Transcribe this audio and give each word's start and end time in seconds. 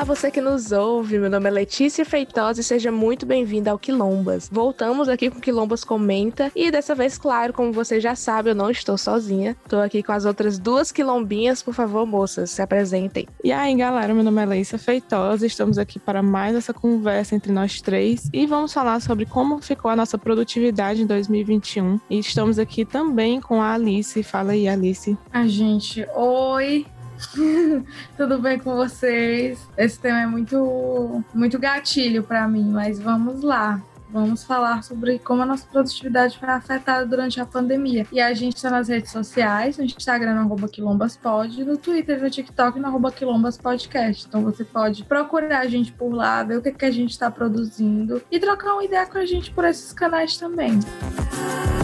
Olá, 0.00 0.06
você 0.06 0.30
que 0.30 0.40
nos 0.40 0.72
ouve. 0.72 1.18
Meu 1.18 1.28
nome 1.28 1.46
é 1.46 1.50
Letícia 1.50 2.06
Feitosa 2.06 2.62
e 2.62 2.64
seja 2.64 2.90
muito 2.90 3.26
bem-vinda 3.26 3.70
ao 3.70 3.78
Quilombas. 3.78 4.48
Voltamos 4.50 5.10
aqui 5.10 5.28
com 5.28 5.36
o 5.36 5.40
Quilombas 5.42 5.84
Comenta 5.84 6.50
e 6.56 6.70
dessa 6.70 6.94
vez, 6.94 7.18
claro, 7.18 7.52
como 7.52 7.70
você 7.70 8.00
já 8.00 8.14
sabe, 8.14 8.48
eu 8.48 8.54
não 8.54 8.70
estou 8.70 8.96
sozinha. 8.96 9.54
Estou 9.62 9.78
aqui 9.82 10.02
com 10.02 10.12
as 10.12 10.24
outras 10.24 10.58
duas 10.58 10.90
quilombinhas. 10.90 11.62
Por 11.62 11.74
favor, 11.74 12.06
moças, 12.06 12.50
se 12.50 12.62
apresentem. 12.62 13.28
E 13.44 13.52
aí, 13.52 13.76
galera, 13.76 14.14
meu 14.14 14.24
nome 14.24 14.40
é 14.40 14.46
Leísa 14.46 14.78
Feitosa. 14.78 15.44
Estamos 15.44 15.76
aqui 15.76 15.98
para 15.98 16.22
mais 16.22 16.56
essa 16.56 16.72
conversa 16.72 17.34
entre 17.34 17.52
nós 17.52 17.82
três 17.82 18.30
e 18.32 18.46
vamos 18.46 18.72
falar 18.72 19.02
sobre 19.02 19.26
como 19.26 19.60
ficou 19.60 19.90
a 19.90 19.96
nossa 19.96 20.16
produtividade 20.16 21.02
em 21.02 21.06
2021. 21.06 22.00
E 22.08 22.18
estamos 22.18 22.58
aqui 22.58 22.86
também 22.86 23.38
com 23.38 23.60
a 23.60 23.74
Alice. 23.74 24.22
Fala 24.22 24.52
aí, 24.52 24.66
Alice. 24.66 25.14
A 25.30 25.46
gente, 25.46 26.08
oi, 26.16 26.86
Tudo 28.16 28.38
bem 28.38 28.58
com 28.58 28.74
vocês? 28.76 29.68
Esse 29.76 29.98
tema 29.98 30.20
é 30.20 30.26
muito, 30.26 31.24
muito 31.34 31.58
gatilho 31.58 32.22
para 32.22 32.46
mim, 32.48 32.70
mas 32.70 32.98
vamos 32.98 33.42
lá. 33.42 33.80
Vamos 34.12 34.42
falar 34.42 34.82
sobre 34.82 35.20
como 35.20 35.42
a 35.42 35.46
nossa 35.46 35.64
produtividade 35.66 36.36
foi 36.36 36.48
afetada 36.48 37.06
durante 37.06 37.40
a 37.40 37.46
pandemia. 37.46 38.04
E 38.10 38.20
a 38.20 38.34
gente 38.34 38.56
está 38.56 38.68
nas 38.68 38.88
redes 38.88 39.12
sociais, 39.12 39.78
no 39.78 39.84
Instagram, 39.84 40.34
no 40.34 40.40
arroba 40.40 40.68
quilombaspod, 40.68 41.64
no 41.64 41.76
Twitter 41.76 42.18
e 42.18 42.22
no 42.22 42.28
TikTok, 42.28 42.80
no 42.80 42.88
arroba 42.88 43.12
quilombaspodcast. 43.12 44.26
Então 44.26 44.42
você 44.42 44.64
pode 44.64 45.04
procurar 45.04 45.60
a 45.60 45.66
gente 45.68 45.92
por 45.92 46.12
lá, 46.12 46.42
ver 46.42 46.58
o 46.58 46.62
que, 46.62 46.72
que 46.72 46.84
a 46.84 46.90
gente 46.90 47.10
está 47.10 47.30
produzindo 47.30 48.20
e 48.30 48.40
trocar 48.40 48.72
uma 48.72 48.84
ideia 48.84 49.06
com 49.06 49.18
a 49.18 49.24
gente 49.24 49.52
por 49.52 49.64
esses 49.64 49.92
canais 49.92 50.36
também. 50.36 50.72
Música 50.72 51.79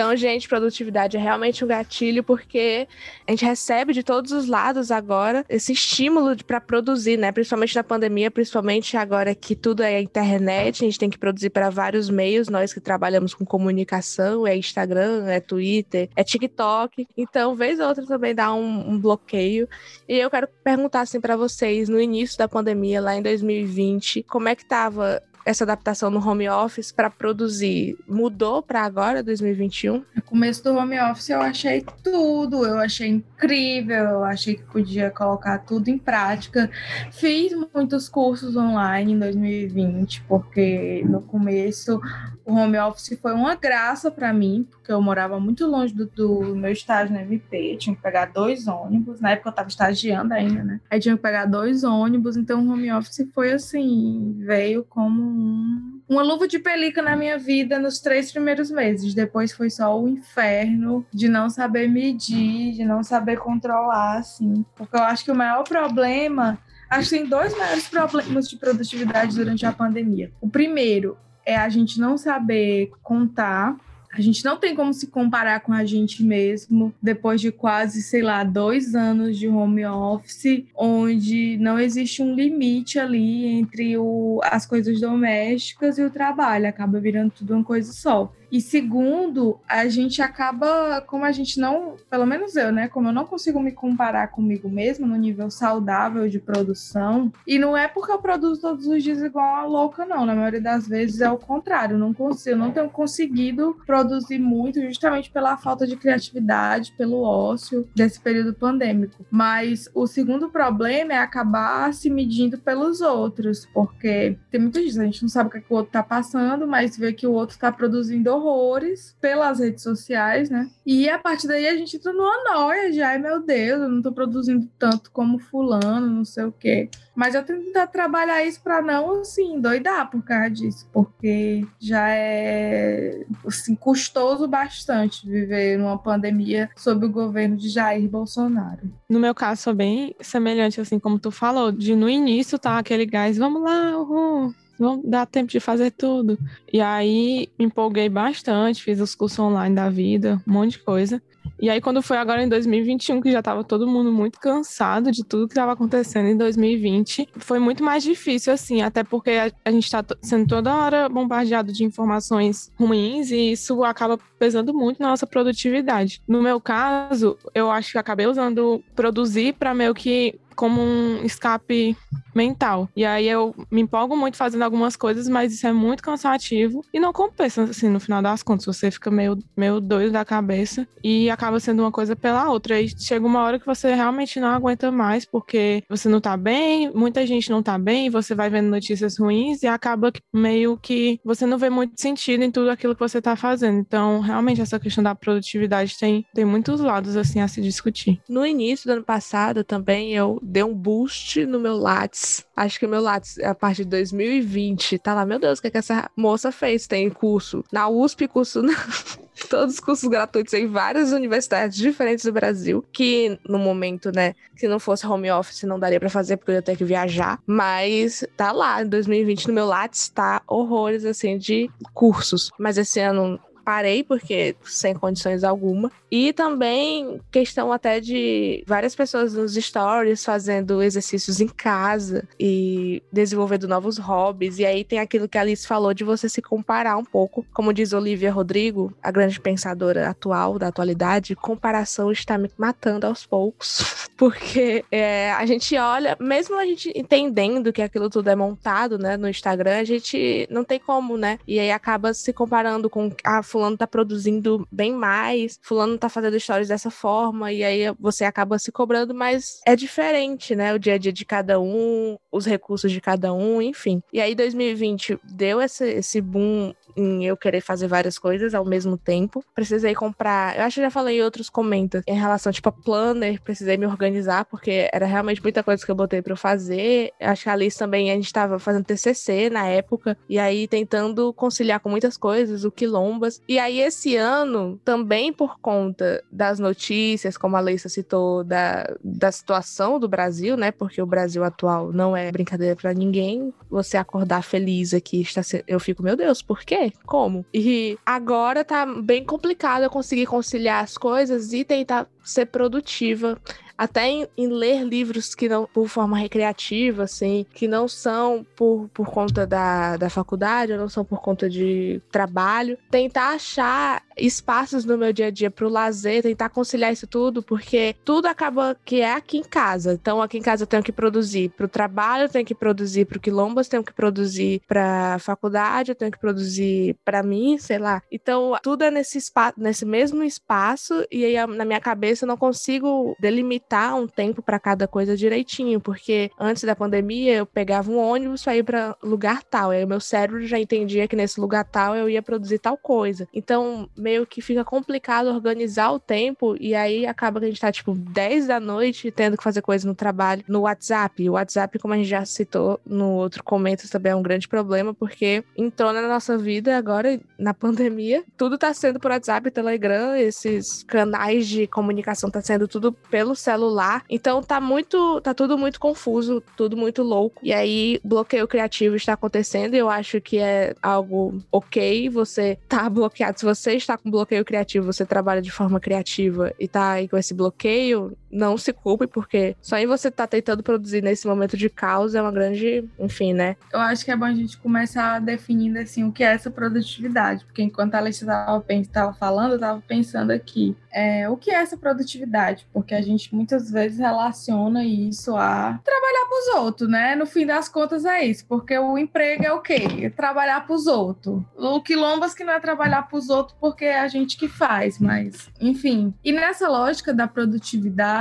Então, 0.00 0.16
gente, 0.16 0.48
produtividade 0.48 1.18
é 1.18 1.20
realmente 1.20 1.62
um 1.62 1.68
gatilho 1.68 2.24
porque 2.24 2.88
a 3.26 3.32
gente 3.32 3.44
recebe 3.44 3.92
de 3.92 4.02
todos 4.02 4.32
os 4.32 4.48
lados 4.48 4.90
agora 4.90 5.44
esse 5.46 5.74
estímulo 5.74 6.34
para 6.42 6.58
produzir, 6.58 7.18
né? 7.18 7.30
Principalmente 7.30 7.76
na 7.76 7.84
pandemia, 7.84 8.30
principalmente 8.30 8.96
agora 8.96 9.34
que 9.34 9.54
tudo 9.54 9.82
é 9.82 10.00
internet, 10.00 10.82
a 10.82 10.86
gente 10.86 10.98
tem 10.98 11.10
que 11.10 11.18
produzir 11.18 11.50
para 11.50 11.68
vários 11.68 12.08
meios, 12.08 12.48
nós 12.48 12.72
que 12.72 12.80
trabalhamos 12.80 13.34
com 13.34 13.44
comunicação, 13.44 14.46
é 14.46 14.56
Instagram, 14.56 15.26
é 15.26 15.38
Twitter, 15.38 16.08
é 16.16 16.24
TikTok. 16.24 17.06
Então, 17.14 17.54
vez 17.54 17.78
ou 17.78 17.88
outra 17.88 18.06
também 18.06 18.34
dá 18.34 18.54
um, 18.54 18.92
um 18.92 18.98
bloqueio. 18.98 19.68
E 20.08 20.16
eu 20.16 20.30
quero 20.30 20.48
perguntar 20.64 21.02
assim 21.02 21.20
para 21.20 21.36
vocês, 21.36 21.90
no 21.90 22.00
início 22.00 22.38
da 22.38 22.48
pandemia, 22.48 23.02
lá 23.02 23.16
em 23.16 23.22
2020, 23.22 24.22
como 24.22 24.48
é 24.48 24.54
que 24.54 24.64
tava 24.64 25.22
essa 25.44 25.64
adaptação 25.64 26.10
no 26.10 26.26
home 26.26 26.48
office 26.48 26.92
para 26.92 27.10
produzir 27.10 27.98
mudou 28.06 28.62
para 28.62 28.82
agora, 28.82 29.22
2021? 29.22 30.04
No 30.14 30.22
começo 30.22 30.62
do 30.62 30.74
home 30.74 31.00
office 31.00 31.30
eu 31.30 31.40
achei 31.40 31.84
tudo, 32.02 32.64
eu 32.66 32.78
achei 32.78 33.08
incrível, 33.08 34.04
eu 34.04 34.24
achei 34.24 34.54
que 34.54 34.62
podia 34.62 35.10
colocar 35.10 35.58
tudo 35.58 35.88
em 35.88 35.98
prática. 35.98 36.70
Fiz 37.12 37.52
muitos 37.74 38.08
cursos 38.08 38.56
online 38.56 39.12
em 39.12 39.18
2020, 39.18 40.24
porque 40.28 41.04
no 41.06 41.22
começo 41.22 42.00
o 42.44 42.54
home 42.54 42.78
office 42.78 43.18
foi 43.20 43.32
uma 43.32 43.54
graça 43.54 44.10
para 44.10 44.32
mim, 44.32 44.66
porque 44.68 44.90
eu 44.90 45.00
morava 45.00 45.38
muito 45.38 45.66
longe 45.66 45.94
do, 45.94 46.06
do, 46.06 46.56
meu 46.56 46.72
estágio 46.72 47.14
na 47.14 47.22
MP, 47.22 47.76
tinha 47.76 47.94
que 47.94 48.02
pegar 48.02 48.26
dois 48.26 48.66
ônibus, 48.66 49.20
na 49.20 49.30
época 49.30 49.48
eu 49.48 49.50
estava 49.50 49.68
estagiando 49.68 50.34
ainda, 50.34 50.64
né? 50.64 50.80
Aí 50.90 50.98
tinha 50.98 51.16
que 51.16 51.22
pegar 51.22 51.46
dois 51.46 51.84
ônibus, 51.84 52.36
então 52.36 52.66
o 52.66 52.72
home 52.72 52.90
office 52.92 53.28
foi 53.32 53.52
assim, 53.52 54.36
veio 54.38 54.84
como 54.84 55.29
um, 55.30 56.00
uma 56.08 56.22
luva 56.22 56.48
de 56.48 56.58
pelica 56.58 57.00
na 57.00 57.16
minha 57.16 57.38
vida 57.38 57.78
nos 57.78 58.00
três 58.00 58.32
primeiros 58.32 58.70
meses. 58.70 59.14
Depois 59.14 59.52
foi 59.52 59.70
só 59.70 59.98
o 59.98 60.08
inferno 60.08 61.06
de 61.12 61.28
não 61.28 61.48
saber 61.48 61.88
medir, 61.88 62.72
de 62.72 62.84
não 62.84 63.02
saber 63.02 63.38
controlar, 63.38 64.18
assim. 64.18 64.64
Porque 64.74 64.96
eu 64.96 65.02
acho 65.02 65.24
que 65.24 65.30
o 65.30 65.36
maior 65.36 65.64
problema 65.64 66.58
Acho 66.90 67.10
que 67.10 67.18
tem 67.18 67.26
dois 67.28 67.56
maiores 67.56 67.86
problemas 67.86 68.48
de 68.48 68.56
produtividade 68.56 69.36
durante 69.36 69.64
a 69.64 69.72
pandemia. 69.72 70.32
O 70.40 70.48
primeiro 70.48 71.16
é 71.46 71.54
a 71.54 71.68
gente 71.68 72.00
não 72.00 72.18
saber 72.18 72.90
contar 73.00 73.76
a 74.12 74.20
gente 74.20 74.44
não 74.44 74.56
tem 74.56 74.74
como 74.74 74.92
se 74.92 75.06
comparar 75.06 75.60
com 75.60 75.72
a 75.72 75.84
gente 75.84 76.22
mesmo 76.22 76.92
depois 77.00 77.40
de 77.40 77.52
quase, 77.52 78.02
sei 78.02 78.22
lá, 78.22 78.42
dois 78.42 78.94
anos 78.94 79.38
de 79.38 79.48
home 79.48 79.86
office, 79.86 80.64
onde 80.74 81.56
não 81.58 81.78
existe 81.78 82.22
um 82.22 82.34
limite 82.34 82.98
ali 82.98 83.46
entre 83.46 83.96
o, 83.96 84.40
as 84.42 84.66
coisas 84.66 85.00
domésticas 85.00 85.96
e 85.98 86.02
o 86.02 86.10
trabalho, 86.10 86.68
acaba 86.68 86.98
virando 86.98 87.30
tudo 87.30 87.54
uma 87.54 87.64
coisa 87.64 87.92
só. 87.92 88.32
E 88.50 88.60
segundo, 88.60 89.60
a 89.68 89.88
gente 89.88 90.20
acaba, 90.20 91.00
como 91.06 91.24
a 91.24 91.32
gente 91.32 91.60
não, 91.60 91.96
pelo 92.08 92.26
menos 92.26 92.56
eu, 92.56 92.72
né? 92.72 92.88
Como 92.88 93.08
eu 93.08 93.12
não 93.12 93.26
consigo 93.26 93.60
me 93.60 93.72
comparar 93.72 94.28
comigo 94.28 94.68
mesma 94.68 95.06
no 95.06 95.16
nível 95.16 95.50
saudável 95.50 96.28
de 96.28 96.38
produção, 96.38 97.32
e 97.46 97.58
não 97.58 97.76
é 97.76 97.86
porque 97.86 98.12
eu 98.12 98.18
produzo 98.18 98.60
todos 98.60 98.86
os 98.86 99.02
dias 99.02 99.22
igual 99.22 99.56
a 99.56 99.64
louca, 99.64 100.04
não. 100.04 100.26
Na 100.26 100.34
maioria 100.34 100.60
das 100.60 100.88
vezes 100.88 101.20
é 101.20 101.30
o 101.30 101.38
contrário. 101.38 101.98
Não 101.98 102.12
consigo, 102.12 102.54
eu 102.54 102.58
não 102.58 102.72
tenho 102.72 102.90
conseguido 102.90 103.76
produzir 103.86 104.38
muito, 104.38 104.80
justamente 104.80 105.30
pela 105.30 105.56
falta 105.56 105.86
de 105.86 105.96
criatividade, 105.96 106.92
pelo 106.96 107.22
ócio 107.22 107.88
desse 107.94 108.20
período 108.20 108.54
pandêmico. 108.54 109.24
Mas 109.30 109.88
o 109.94 110.06
segundo 110.06 110.48
problema 110.50 111.12
é 111.12 111.18
acabar 111.18 111.92
se 111.94 112.10
medindo 112.10 112.58
pelos 112.58 113.00
outros, 113.00 113.68
porque 113.72 114.36
tem 114.50 114.60
muita 114.60 114.80
gente, 114.80 115.00
a 115.00 115.04
gente 115.04 115.22
não 115.22 115.28
sabe 115.28 115.48
o 115.48 115.52
que, 115.52 115.58
é 115.58 115.60
que 115.60 115.72
o 115.72 115.76
outro 115.76 115.92
tá 115.92 116.02
passando, 116.02 116.66
mas 116.66 116.96
vê 116.96 117.12
que 117.12 117.26
o 117.26 117.32
outro 117.32 117.58
tá 117.58 117.70
produzindo 117.70 118.30
horrores 118.40 119.16
pelas 119.20 119.58
redes 119.58 119.82
sociais, 119.82 120.48
né? 120.48 120.70
E 120.84 121.08
a 121.08 121.18
partir 121.18 121.46
daí 121.46 121.68
a 121.68 121.76
gente 121.76 121.96
entra 121.96 122.12
numa 122.12 122.44
noia 122.44 122.90
de, 122.90 123.02
ai 123.02 123.18
meu 123.18 123.40
Deus, 123.40 123.82
eu 123.82 123.88
não 123.88 124.02
tô 124.02 124.12
produzindo 124.12 124.68
tanto 124.78 125.10
como 125.10 125.38
fulano, 125.38 126.06
não 126.06 126.24
sei 126.24 126.44
o 126.44 126.52
quê. 126.52 126.88
Mas 127.14 127.34
eu 127.34 127.42
tento 127.42 127.64
tentar 127.64 127.86
trabalhar 127.88 128.44
isso 128.44 128.62
para 128.62 128.80
não, 128.80 129.20
assim, 129.20 129.60
doidar 129.60 130.10
por 130.10 130.22
causa 130.22 130.50
disso, 130.50 130.88
porque 130.92 131.66
já 131.78 132.08
é, 132.08 133.24
assim, 133.46 133.74
custoso 133.74 134.48
bastante 134.48 135.28
viver 135.28 135.78
numa 135.78 135.98
pandemia 135.98 136.70
sob 136.76 137.06
o 137.06 137.10
governo 137.10 137.56
de 137.56 137.68
Jair 137.68 138.08
Bolsonaro. 138.08 138.90
No 139.08 139.20
meu 139.20 139.34
caso, 139.34 139.62
sou 139.62 139.74
bem 139.74 140.14
semelhante, 140.20 140.80
assim, 140.80 140.98
como 140.98 141.18
tu 141.18 141.30
falou, 141.30 141.70
de 141.70 141.94
no 141.94 142.08
início 142.08 142.58
tá 142.58 142.78
aquele 142.78 143.04
gás, 143.04 143.36
vamos 143.36 143.62
lá, 143.62 143.98
uhul, 143.98 144.54
vamos 144.80 145.08
dar 145.08 145.26
tempo 145.26 145.50
de 145.50 145.60
fazer 145.60 145.90
tudo. 145.90 146.38
E 146.72 146.80
aí 146.80 147.48
me 147.58 147.66
empolguei 147.66 148.08
bastante, 148.08 148.82
fiz 148.82 149.00
os 149.00 149.14
cursos 149.14 149.38
online 149.38 149.74
da 149.74 149.88
vida, 149.88 150.42
um 150.46 150.52
monte 150.52 150.72
de 150.72 150.78
coisa. 150.80 151.22
E 151.60 151.68
aí, 151.68 151.80
quando 151.80 152.00
foi 152.00 152.16
agora 152.16 152.42
em 152.42 152.48
2021, 152.48 153.20
que 153.20 153.30
já 153.30 153.40
estava 153.40 153.62
todo 153.62 153.86
mundo 153.86 154.10
muito 154.10 154.40
cansado 154.40 155.10
de 155.10 155.22
tudo 155.22 155.46
que 155.46 155.52
estava 155.52 155.72
acontecendo 155.72 156.28
em 156.28 156.36
2020, 156.36 157.28
foi 157.36 157.58
muito 157.58 157.84
mais 157.84 158.02
difícil, 158.02 158.52
assim, 158.52 158.80
até 158.80 159.04
porque 159.04 159.30
a, 159.30 159.52
a 159.64 159.70
gente 159.70 159.84
está 159.84 160.02
sendo 160.22 160.46
toda 160.46 160.74
hora 160.74 161.08
bombardeado 161.08 161.70
de 161.70 161.84
informações 161.84 162.72
ruins 162.78 163.30
e 163.30 163.52
isso 163.52 163.84
acaba 163.84 164.18
pesando 164.40 164.72
muito 164.72 165.02
na 165.02 165.08
nossa 165.08 165.26
produtividade. 165.26 166.22
No 166.26 166.40
meu 166.40 166.58
caso, 166.58 167.36
eu 167.54 167.70
acho 167.70 167.92
que 167.92 167.98
acabei 167.98 168.26
usando 168.26 168.82
produzir 168.96 169.52
para 169.52 169.74
meio 169.74 169.94
que 169.94 170.40
como 170.60 170.82
um 170.82 171.24
escape 171.24 171.96
mental. 172.34 172.86
E 172.94 173.02
aí 173.02 173.26
eu 173.26 173.54
me 173.70 173.80
empolgo 173.80 174.14
muito 174.14 174.36
fazendo 174.36 174.62
algumas 174.62 174.94
coisas, 174.94 175.26
mas 175.26 175.54
isso 175.54 175.66
é 175.66 175.72
muito 175.72 176.02
cansativo 176.02 176.84
e 176.92 177.00
não 177.00 177.14
compensa, 177.14 177.62
assim, 177.62 177.88
no 177.88 177.98
final 177.98 178.20
das 178.20 178.42
contas. 178.42 178.66
Você 178.66 178.90
fica 178.90 179.10
meio, 179.10 179.38
meio 179.56 179.80
doido 179.80 180.12
da 180.12 180.22
cabeça 180.22 180.86
e 181.02 181.30
acaba 181.30 181.58
sendo 181.58 181.80
uma 181.80 181.90
coisa 181.90 182.14
pela 182.14 182.50
outra. 182.50 182.78
E 182.78 182.88
chega 182.88 183.26
uma 183.26 183.42
hora 183.42 183.58
que 183.58 183.64
você 183.64 183.94
realmente 183.94 184.38
não 184.38 184.48
aguenta 184.48 184.90
mais, 184.92 185.24
porque 185.24 185.82
você 185.88 186.10
não 186.10 186.20
tá 186.20 186.36
bem, 186.36 186.90
muita 186.94 187.26
gente 187.26 187.50
não 187.50 187.62
tá 187.62 187.78
bem, 187.78 188.10
você 188.10 188.34
vai 188.34 188.50
vendo 188.50 188.68
notícias 188.68 189.18
ruins 189.18 189.62
e 189.62 189.66
acaba 189.66 190.12
meio 190.32 190.76
que 190.76 191.18
você 191.24 191.46
não 191.46 191.56
vê 191.56 191.70
muito 191.70 191.98
sentido 191.98 192.44
em 192.44 192.50
tudo 192.50 192.70
aquilo 192.70 192.94
que 192.94 193.00
você 193.00 193.20
tá 193.20 193.34
fazendo. 193.34 193.78
Então, 193.78 194.20
realmente, 194.30 194.60
essa 194.60 194.78
questão 194.78 195.02
da 195.02 195.14
produtividade 195.14 195.98
tem, 195.98 196.26
tem 196.34 196.44
muitos 196.44 196.80
lados, 196.80 197.16
assim, 197.16 197.40
a 197.40 197.48
se 197.48 197.60
discutir. 197.60 198.20
No 198.28 198.46
início 198.46 198.86
do 198.86 198.92
ano 198.92 199.04
passado 199.04 199.62
também 199.64 200.12
eu 200.14 200.38
dei 200.42 200.62
um 200.62 200.74
boost 200.74 201.44
no 201.46 201.60
meu 201.60 201.76
Lattes. 201.76 202.44
Acho 202.56 202.78
que 202.78 202.86
o 202.86 202.88
meu 202.88 203.00
Lattes, 203.00 203.38
a 203.38 203.54
partir 203.54 203.84
de 203.84 203.90
2020, 203.90 204.98
tá 204.98 205.14
lá, 205.14 205.24
meu 205.24 205.38
Deus, 205.38 205.58
o 205.58 205.62
que, 205.62 205.68
é 205.68 205.70
que 205.70 205.78
essa 205.78 206.10
moça 206.16 206.52
fez? 206.52 206.86
Tem 206.86 207.08
curso 207.10 207.64
na 207.72 207.88
USP, 207.88 208.28
curso 208.28 208.62
na... 208.62 208.72
todos 209.48 209.74
os 209.74 209.80
cursos 209.80 210.08
gratuitos 210.08 210.52
em 210.52 210.66
várias 210.66 211.12
universidades 211.12 211.76
diferentes 211.76 212.24
do 212.24 212.32
Brasil, 212.32 212.84
que 212.92 213.38
no 213.48 213.58
momento, 213.58 214.12
né, 214.14 214.34
que 214.56 214.68
não 214.68 214.78
fosse 214.78 215.06
home 215.06 215.30
office 215.30 215.62
não 215.62 215.78
daria 215.78 216.00
para 216.00 216.10
fazer 216.10 216.36
porque 216.36 216.50
eu 216.50 216.56
ia 216.56 216.62
ter 216.62 216.76
que 216.76 216.84
viajar, 216.84 217.40
mas 217.46 218.24
tá 218.36 218.52
lá, 218.52 218.82
em 218.82 218.88
2020 218.88 219.48
no 219.48 219.54
meu 219.54 219.66
Lattes 219.66 220.08
tá 220.08 220.42
horrores 220.46 221.04
assim 221.04 221.38
de 221.38 221.70
cursos, 221.94 222.50
mas 222.58 222.76
esse 222.76 223.00
ano 223.00 223.40
parei 223.70 224.02
porque 224.02 224.56
sem 224.64 224.92
condições 224.94 225.44
alguma. 225.44 225.92
E 226.10 226.32
também 226.32 227.20
questão 227.30 227.72
até 227.72 228.00
de 228.00 228.64
várias 228.66 228.96
pessoas 228.96 229.32
nos 229.32 229.54
stories 229.54 230.24
fazendo 230.24 230.82
exercícios 230.82 231.40
em 231.40 231.46
casa 231.46 232.28
e 232.38 233.00
desenvolvendo 233.12 233.68
novos 233.68 233.96
hobbies. 233.96 234.58
E 234.58 234.66
aí 234.66 234.82
tem 234.82 234.98
aquilo 234.98 235.28
que 235.28 235.38
a 235.38 235.42
Alice 235.42 235.64
falou 235.64 235.94
de 235.94 236.02
você 236.02 236.28
se 236.28 236.42
comparar 236.42 236.96
um 236.96 237.04
pouco. 237.04 237.46
Como 237.54 237.72
diz 237.72 237.92
Olivia 237.92 238.32
Rodrigo, 238.32 238.92
a 239.00 239.12
grande 239.12 239.38
pensadora 239.38 240.08
atual, 240.08 240.58
da 240.58 240.66
atualidade, 240.66 241.36
comparação 241.36 242.10
está 242.10 242.36
me 242.36 242.50
matando 242.58 243.06
aos 243.06 243.24
poucos. 243.24 244.08
Porque 244.18 244.84
é, 244.90 245.30
a 245.30 245.46
gente 245.46 245.78
olha, 245.78 246.16
mesmo 246.18 246.58
a 246.58 246.66
gente 246.66 246.92
entendendo 246.96 247.72
que 247.72 247.80
aquilo 247.80 248.10
tudo 248.10 248.28
é 248.28 248.34
montado, 248.34 248.98
né, 248.98 249.16
no 249.16 249.28
Instagram, 249.28 249.78
a 249.78 249.84
gente 249.84 250.48
não 250.50 250.64
tem 250.64 250.80
como, 250.80 251.16
né? 251.16 251.38
E 251.46 251.60
aí 251.60 251.70
acaba 251.70 252.12
se 252.12 252.32
comparando 252.32 252.90
com, 252.90 253.12
ah, 253.24 253.42
fulano 253.60 253.76
tá 253.76 253.86
produzindo 253.86 254.66
bem 254.72 254.90
mais, 254.90 255.58
fulano 255.60 255.98
tá 255.98 256.08
fazendo 256.08 256.40
stories 256.40 256.68
dessa 256.68 256.90
forma, 256.90 257.52
e 257.52 257.62
aí 257.62 257.94
você 258.00 258.24
acaba 258.24 258.58
se 258.58 258.72
cobrando, 258.72 259.14
mas 259.14 259.60
é 259.66 259.76
diferente, 259.76 260.56
né? 260.56 260.72
O 260.72 260.78
dia 260.78 260.94
a 260.94 260.98
dia 260.98 261.12
de 261.12 261.26
cada 261.26 261.60
um, 261.60 262.16
os 262.32 262.46
recursos 262.46 262.90
de 262.90 263.00
cada 263.02 263.34
um, 263.34 263.60
enfim. 263.60 264.02
E 264.10 264.18
aí 264.18 264.34
2020 264.34 265.18
deu 265.24 265.60
esse, 265.60 265.84
esse 265.84 266.22
boom 266.22 266.72
em 266.96 267.24
eu 267.24 267.36
querer 267.36 267.60
fazer 267.60 267.86
várias 267.86 268.18
coisas 268.18 268.54
ao 268.54 268.64
mesmo 268.64 268.96
tempo. 268.96 269.44
Precisei 269.54 269.94
comprar, 269.94 270.56
eu 270.56 270.62
acho 270.62 270.76
que 270.76 270.80
já 270.80 270.90
falei 270.90 271.18
em 271.18 271.22
outros 271.22 271.50
comentários 271.50 272.04
em 272.06 272.18
relação 272.18 272.50
tipo 272.52 272.68
a 272.68 272.72
planner, 272.72 273.40
precisei 273.42 273.76
me 273.76 273.86
organizar 273.86 274.44
porque 274.44 274.88
era 274.92 275.06
realmente 275.06 275.42
muita 275.42 275.62
coisa 275.62 275.84
que 275.84 275.90
eu 275.90 275.94
botei 275.94 276.22
para 276.22 276.32
eu 276.32 276.36
fazer. 276.36 277.12
Eu 277.20 277.30
acho 277.30 277.42
que 277.42 277.48
a 277.48 277.52
Alice 277.52 277.78
também 277.78 278.10
a 278.10 278.14
gente 278.14 278.32
tava 278.32 278.58
fazendo 278.58 278.84
TCC 278.84 279.50
na 279.50 279.66
época 279.66 280.16
e 280.28 280.38
aí 280.38 280.66
tentando 280.66 281.32
conciliar 281.32 281.80
com 281.80 281.88
muitas 281.88 282.16
coisas, 282.16 282.64
o 282.64 282.70
quilombas. 282.70 283.40
E 283.50 283.58
aí 283.58 283.80
esse 283.80 284.14
ano 284.14 284.80
também 284.84 285.32
por 285.32 285.58
conta 285.58 286.22
das 286.30 286.60
notícias, 286.60 287.36
como 287.36 287.56
a 287.56 287.60
Leissa 287.60 287.88
citou, 287.88 288.44
da, 288.44 288.96
da 289.02 289.32
situação 289.32 289.98
do 289.98 290.08
Brasil, 290.08 290.56
né? 290.56 290.70
Porque 290.70 291.02
o 291.02 291.06
Brasil 291.06 291.42
atual 291.42 291.92
não 291.92 292.16
é 292.16 292.30
brincadeira 292.30 292.76
para 292.76 292.94
ninguém. 292.94 293.52
Você 293.68 293.96
acordar 293.96 294.44
feliz 294.44 294.94
aqui, 294.94 295.22
está 295.22 295.40
eu 295.66 295.80
fico, 295.80 296.00
meu 296.00 296.14
Deus, 296.14 296.40
por 296.40 296.60
quê? 296.60 296.92
Como? 297.04 297.44
E 297.52 297.98
agora 298.06 298.64
tá 298.64 298.86
bem 298.86 299.24
complicado 299.24 299.82
eu 299.82 299.90
conseguir 299.90 300.26
conciliar 300.26 300.84
as 300.84 300.96
coisas 300.96 301.52
e 301.52 301.64
tentar 301.64 302.06
ser 302.30 302.46
produtiva. 302.46 303.38
Até 303.76 304.06
em, 304.06 304.28
em, 304.36 304.46
ler 304.46 304.84
livros 304.84 305.34
que 305.34 305.48
não 305.48 305.66
por 305.66 305.88
forma 305.88 306.18
recreativa, 306.18 307.04
assim, 307.04 307.46
que 307.54 307.66
não 307.66 307.88
são 307.88 308.44
por, 308.54 308.90
por 308.92 309.08
conta 309.08 309.46
da, 309.46 309.96
da 309.96 310.10
faculdade, 310.10 310.76
não 310.76 310.88
são 310.88 311.02
por 311.02 311.22
conta 311.22 311.48
de 311.48 312.02
trabalho, 312.12 312.76
tentar 312.90 313.30
achar 313.30 314.02
espaços 314.20 314.84
no 314.84 314.96
meu 314.96 315.12
dia 315.12 315.26
a 315.26 315.30
dia 315.30 315.50
para 315.50 315.66
o 315.66 315.70
lazer, 315.70 316.22
tentar 316.22 316.48
conciliar 316.48 316.92
isso 316.92 317.06
tudo, 317.06 317.42
porque 317.42 317.94
tudo 318.04 318.26
acaba 318.26 318.76
que 318.84 319.00
é 319.00 319.12
aqui 319.12 319.38
em 319.38 319.42
casa. 319.42 319.92
Então, 319.94 320.22
aqui 320.22 320.38
em 320.38 320.42
casa 320.42 320.62
eu 320.62 320.66
tenho 320.66 320.82
que 320.82 320.92
produzir 320.92 321.50
para 321.50 321.66
o 321.66 321.68
trabalho, 321.68 322.24
eu 322.24 322.28
tenho 322.28 322.44
que 322.44 322.54
produzir 322.54 323.04
para 323.06 323.18
o 323.18 323.20
quilombas, 323.20 323.68
tenho 323.68 323.84
que 323.84 323.92
produzir 323.92 324.62
para 324.66 325.18
faculdade, 325.18 325.90
eu 325.90 325.96
tenho 325.96 326.10
que 326.10 326.18
produzir 326.18 326.96
para 327.04 327.22
mim, 327.22 327.58
sei 327.58 327.78
lá. 327.78 328.02
Então, 328.10 328.56
tudo 328.62 328.84
é 328.84 328.90
nesse 328.90 329.18
espaço, 329.18 329.54
nesse 329.58 329.84
mesmo 329.84 330.22
espaço, 330.22 331.04
e 331.10 331.24
aí 331.24 331.46
na 331.46 331.64
minha 331.64 331.80
cabeça 331.80 332.24
eu 332.24 332.28
não 332.28 332.36
consigo 332.36 333.16
delimitar 333.18 333.50
limitar 333.50 333.96
um 333.96 334.06
tempo 334.06 334.42
para 334.42 334.58
cada 334.58 334.86
coisa 334.86 335.16
direitinho, 335.16 335.80
porque 335.80 336.30
antes 336.38 336.62
da 336.62 336.76
pandemia 336.76 337.34
eu 337.34 337.46
pegava 337.46 337.90
um 337.90 337.98
ônibus 337.98 338.44
para 338.44 338.56
ir 338.56 338.62
para 338.62 338.96
lugar 339.02 339.42
tal, 339.42 339.70
aí 339.70 339.84
o 339.84 339.88
meu 339.88 340.00
cérebro 340.00 340.46
já 340.46 340.58
entendia 340.58 341.08
que 341.08 341.16
nesse 341.16 341.40
lugar 341.40 341.64
tal 341.64 341.96
eu 341.96 342.08
ia 342.08 342.22
produzir 342.22 342.58
tal 342.58 342.76
coisa. 342.76 343.26
Então, 343.34 343.88
que 344.26 344.40
fica 344.40 344.64
complicado 344.64 345.28
organizar 345.28 345.92
o 345.92 345.98
tempo 345.98 346.56
e 346.60 346.74
aí 346.74 347.06
acaba 347.06 347.40
que 347.40 347.46
a 347.46 347.48
gente 347.48 347.60
tá 347.60 347.70
tipo 347.72 347.94
10 347.94 348.46
da 348.46 348.60
noite 348.60 349.10
tendo 349.10 349.36
que 349.36 349.42
fazer 349.42 349.62
coisa 349.62 349.86
no 349.86 349.94
trabalho, 349.94 350.44
no 350.48 350.62
WhatsApp. 350.62 351.28
O 351.28 351.32
WhatsApp, 351.32 351.78
como 351.78 351.94
a 351.94 351.96
gente 351.96 352.08
já 352.08 352.24
citou 352.24 352.80
no 352.84 353.12
outro 353.12 353.42
comento, 353.42 353.88
também 353.90 354.12
é 354.12 354.16
um 354.16 354.22
grande 354.22 354.48
problema 354.48 354.94
porque 354.94 355.44
entrou 355.56 355.92
na 355.92 356.06
nossa 356.06 356.36
vida 356.36 356.76
agora 356.76 357.20
na 357.38 357.54
pandemia, 357.54 358.22
tudo 358.36 358.58
tá 358.58 358.72
sendo 358.74 359.00
por 359.00 359.10
WhatsApp, 359.10 359.50
Telegram, 359.50 360.14
esses 360.16 360.82
canais 360.82 361.48
de 361.48 361.66
comunicação 361.66 362.30
tá 362.30 362.40
sendo 362.40 362.68
tudo 362.68 362.92
pelo 362.92 363.34
celular. 363.34 364.04
Então 364.08 364.42
tá 364.42 364.60
muito, 364.60 365.20
tá 365.20 365.34
tudo 365.34 365.56
muito 365.56 365.80
confuso, 365.80 366.42
tudo 366.56 366.76
muito 366.76 367.02
louco. 367.02 367.40
E 367.42 367.52
aí 367.52 368.00
bloqueio 368.04 368.46
criativo 368.46 368.96
está 368.96 369.14
acontecendo. 369.14 369.74
E 369.74 369.78
eu 369.78 369.88
acho 369.88 370.20
que 370.20 370.38
é 370.38 370.74
algo 370.82 371.40
ok 371.50 372.08
você 372.08 372.58
tá 372.68 372.88
bloqueado. 372.88 373.38
Se 373.38 373.44
você 373.44 373.74
está 373.74 373.98
com 374.02 374.10
bloqueio 374.10 374.44
criativo, 374.44 374.92
você 374.92 375.04
trabalha 375.04 375.42
de 375.42 375.50
forma 375.50 375.78
criativa 375.78 376.52
e 376.58 376.66
tá 376.66 376.92
aí 376.92 377.08
com 377.08 377.16
esse 377.16 377.34
bloqueio, 377.34 378.16
não 378.30 378.56
se 378.56 378.72
culpe, 378.72 379.06
porque 379.06 379.56
só 379.60 379.76
em 379.76 379.86
você 379.86 380.10
tá 380.10 380.26
tentando 380.26 380.62
produzir 380.62 381.02
nesse 381.02 381.26
momento 381.26 381.56
de 381.56 381.68
caos 381.68 382.14
é 382.14 382.22
uma 382.22 382.32
grande, 382.32 382.84
enfim, 382.98 383.32
né? 383.32 383.56
Eu 383.72 383.80
acho 383.80 384.04
que 384.04 384.10
é 384.10 384.16
bom 384.16 384.24
a 384.24 384.34
gente 384.34 384.56
começar 384.58 385.20
definindo 385.20 385.78
assim 385.78 386.04
o 386.04 386.12
que 386.12 386.22
é 386.22 386.32
essa 386.32 386.50
produtividade, 386.50 387.44
porque 387.44 387.62
enquanto 387.62 387.94
a 387.94 387.98
Alice 387.98 388.24
estava 388.24 389.12
falando, 389.14 389.52
eu 389.52 389.58
tava 389.58 389.82
pensando 389.86 390.30
aqui, 390.30 390.76
é, 390.92 391.28
o 391.28 391.36
que 391.36 391.50
é 391.50 391.54
essa 391.54 391.76
produtividade? 391.76 392.66
Porque 392.72 392.94
a 392.94 393.02
gente 393.02 393.34
muitas 393.34 393.70
vezes 393.70 393.98
relaciona 393.98 394.84
isso 394.84 395.36
a 395.36 395.78
trabalhar 395.84 396.26
para 396.28 396.38
os 396.38 396.62
outros, 396.62 396.88
né? 396.88 397.14
No 397.14 397.26
fim 397.26 397.46
das 397.46 397.68
contas 397.68 398.04
é 398.04 398.24
isso, 398.24 398.44
porque 398.46 398.76
o 398.78 398.98
emprego 398.98 399.44
é 399.44 399.52
o 399.52 399.60
quê? 399.60 399.86
É 400.02 400.10
trabalhar 400.10 400.66
para 400.66 400.74
os 400.74 400.86
outros. 400.86 401.42
O 401.56 401.80
quilombas 401.80 402.34
que 402.34 402.44
não 402.44 402.52
é 402.52 402.60
trabalhar 402.60 403.02
para 403.02 403.18
os 403.18 403.28
outros 403.28 403.56
porque 403.60 403.84
é 403.84 404.00
a 404.00 404.08
gente 404.08 404.36
que 404.36 404.48
faz, 404.48 404.98
mas 404.98 405.48
enfim. 405.60 406.14
E 406.24 406.32
nessa 406.32 406.68
lógica 406.68 407.12
da 407.14 407.28
produtividade, 407.28 408.19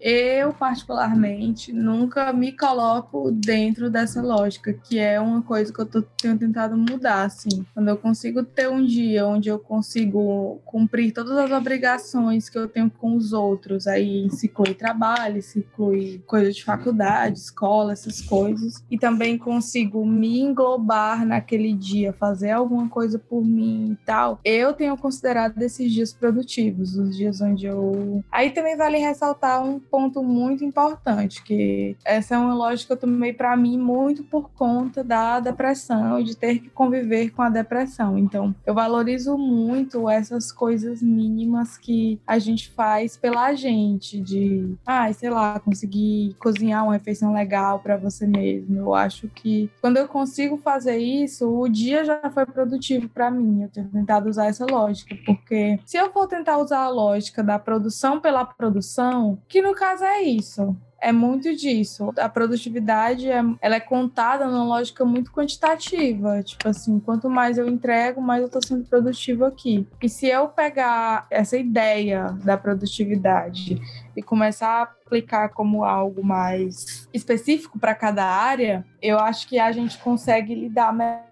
eu 0.00 0.52
particularmente 0.52 1.72
nunca 1.72 2.32
me 2.32 2.52
coloco 2.52 3.30
dentro 3.30 3.88
dessa 3.88 4.20
lógica, 4.20 4.72
que 4.72 4.98
é 4.98 5.20
uma 5.20 5.42
coisa 5.42 5.72
que 5.72 5.80
eu 5.80 5.86
tô, 5.86 6.02
tenho 6.02 6.36
tentado 6.36 6.76
mudar, 6.76 7.24
assim. 7.24 7.64
Quando 7.74 7.88
eu 7.88 7.96
consigo 7.96 8.42
ter 8.42 8.68
um 8.68 8.84
dia 8.84 9.26
onde 9.26 9.48
eu 9.48 9.58
consigo 9.58 10.60
cumprir 10.64 11.12
todas 11.12 11.36
as 11.36 11.50
obrigações 11.50 12.48
que 12.48 12.58
eu 12.58 12.68
tenho 12.68 12.90
com 12.90 13.16
os 13.16 13.32
outros, 13.32 13.86
aí 13.86 14.28
se 14.30 14.46
inclui 14.46 14.74
trabalho, 14.74 15.42
se 15.42 15.60
inclui 15.60 16.22
coisa 16.26 16.52
de 16.52 16.64
faculdade, 16.64 17.38
escola, 17.38 17.92
essas 17.92 18.20
coisas. 18.20 18.82
E 18.90 18.98
também 18.98 19.38
consigo 19.38 20.04
me 20.04 20.40
englobar 20.40 21.24
naquele 21.24 21.72
dia, 21.72 22.12
fazer 22.12 22.50
alguma 22.50 22.88
coisa 22.88 23.18
por 23.18 23.44
mim 23.44 23.92
e 23.92 24.04
tal. 24.04 24.40
Eu 24.44 24.72
tenho 24.72 24.96
considerado 24.96 25.60
esses 25.62 25.92
dias 25.92 26.12
produtivos, 26.12 26.96
os 26.96 27.16
dias 27.16 27.40
onde 27.40 27.66
eu. 27.66 28.22
Aí 28.30 28.50
também 28.50 28.76
vale 28.76 28.98
ressaltar 28.98 29.27
um 29.60 29.78
ponto 29.78 30.22
muito 30.22 30.64
importante, 30.64 31.42
que 31.42 31.96
essa 32.04 32.34
é 32.34 32.38
uma 32.38 32.54
lógica 32.54 32.88
que 32.88 32.92
eu 33.04 33.08
tomei 33.10 33.32
para 33.32 33.56
mim 33.56 33.78
muito 33.78 34.24
por 34.24 34.50
conta 34.50 35.02
da 35.02 35.40
depressão 35.40 36.20
e 36.20 36.24
de 36.24 36.36
ter 36.36 36.58
que 36.58 36.70
conviver 36.70 37.30
com 37.30 37.42
a 37.42 37.48
depressão. 37.48 38.18
Então, 38.18 38.54
eu 38.66 38.74
valorizo 38.74 39.36
muito 39.36 40.08
essas 40.08 40.52
coisas 40.52 41.02
mínimas 41.02 41.76
que 41.76 42.20
a 42.26 42.38
gente 42.38 42.70
faz 42.70 43.16
pela 43.16 43.54
gente, 43.54 44.20
de, 44.20 44.74
ah, 44.86 45.12
sei 45.12 45.30
lá, 45.30 45.58
conseguir 45.60 46.34
cozinhar 46.38 46.84
uma 46.84 46.94
refeição 46.94 47.32
legal 47.32 47.80
para 47.80 47.96
você 47.96 48.26
mesmo. 48.26 48.78
Eu 48.78 48.94
acho 48.94 49.28
que 49.28 49.70
quando 49.80 49.96
eu 49.96 50.08
consigo 50.08 50.56
fazer 50.56 50.98
isso, 50.98 51.48
o 51.48 51.68
dia 51.68 52.04
já 52.04 52.30
foi 52.30 52.46
produtivo 52.46 53.08
para 53.08 53.30
mim. 53.30 53.62
Eu 53.62 53.68
tenho 53.68 53.88
tentado 53.88 54.28
usar 54.28 54.46
essa 54.46 54.66
lógica, 54.66 55.16
porque 55.24 55.78
se 55.84 55.96
eu 55.96 56.10
for 56.12 56.26
tentar 56.26 56.58
usar 56.58 56.80
a 56.80 56.88
lógica 56.88 57.42
da 57.42 57.58
produção 57.58 58.20
pela 58.20 58.44
produção, 58.44 59.17
que 59.48 59.62
no 59.62 59.74
caso 59.74 60.04
é 60.04 60.22
isso, 60.22 60.76
é 61.00 61.12
muito 61.12 61.54
disso. 61.54 62.12
A 62.18 62.28
produtividade 62.28 63.30
é, 63.30 63.42
ela 63.60 63.76
é 63.76 63.80
contada 63.80 64.46
numa 64.46 64.64
lógica 64.64 65.04
muito 65.04 65.32
quantitativa. 65.32 66.42
Tipo 66.42 66.68
assim, 66.68 66.98
quanto 66.98 67.30
mais 67.30 67.56
eu 67.56 67.68
entrego, 67.68 68.20
mais 68.20 68.40
eu 68.40 68.46
estou 68.46 68.62
sendo 68.62 68.84
produtivo 68.84 69.44
aqui. 69.44 69.86
E 70.02 70.08
se 70.08 70.26
eu 70.26 70.48
pegar 70.48 71.26
essa 71.30 71.56
ideia 71.56 72.36
da 72.44 72.56
produtividade 72.56 73.80
e 74.16 74.22
começar 74.22 74.68
a 74.68 74.82
aplicar 74.82 75.50
como 75.50 75.84
algo 75.84 76.24
mais 76.24 77.08
específico 77.14 77.78
para 77.78 77.94
cada 77.94 78.24
área, 78.24 78.84
eu 79.00 79.18
acho 79.18 79.48
que 79.48 79.58
a 79.58 79.70
gente 79.70 79.98
consegue 79.98 80.54
lidar 80.54 80.92
melhor 80.92 81.27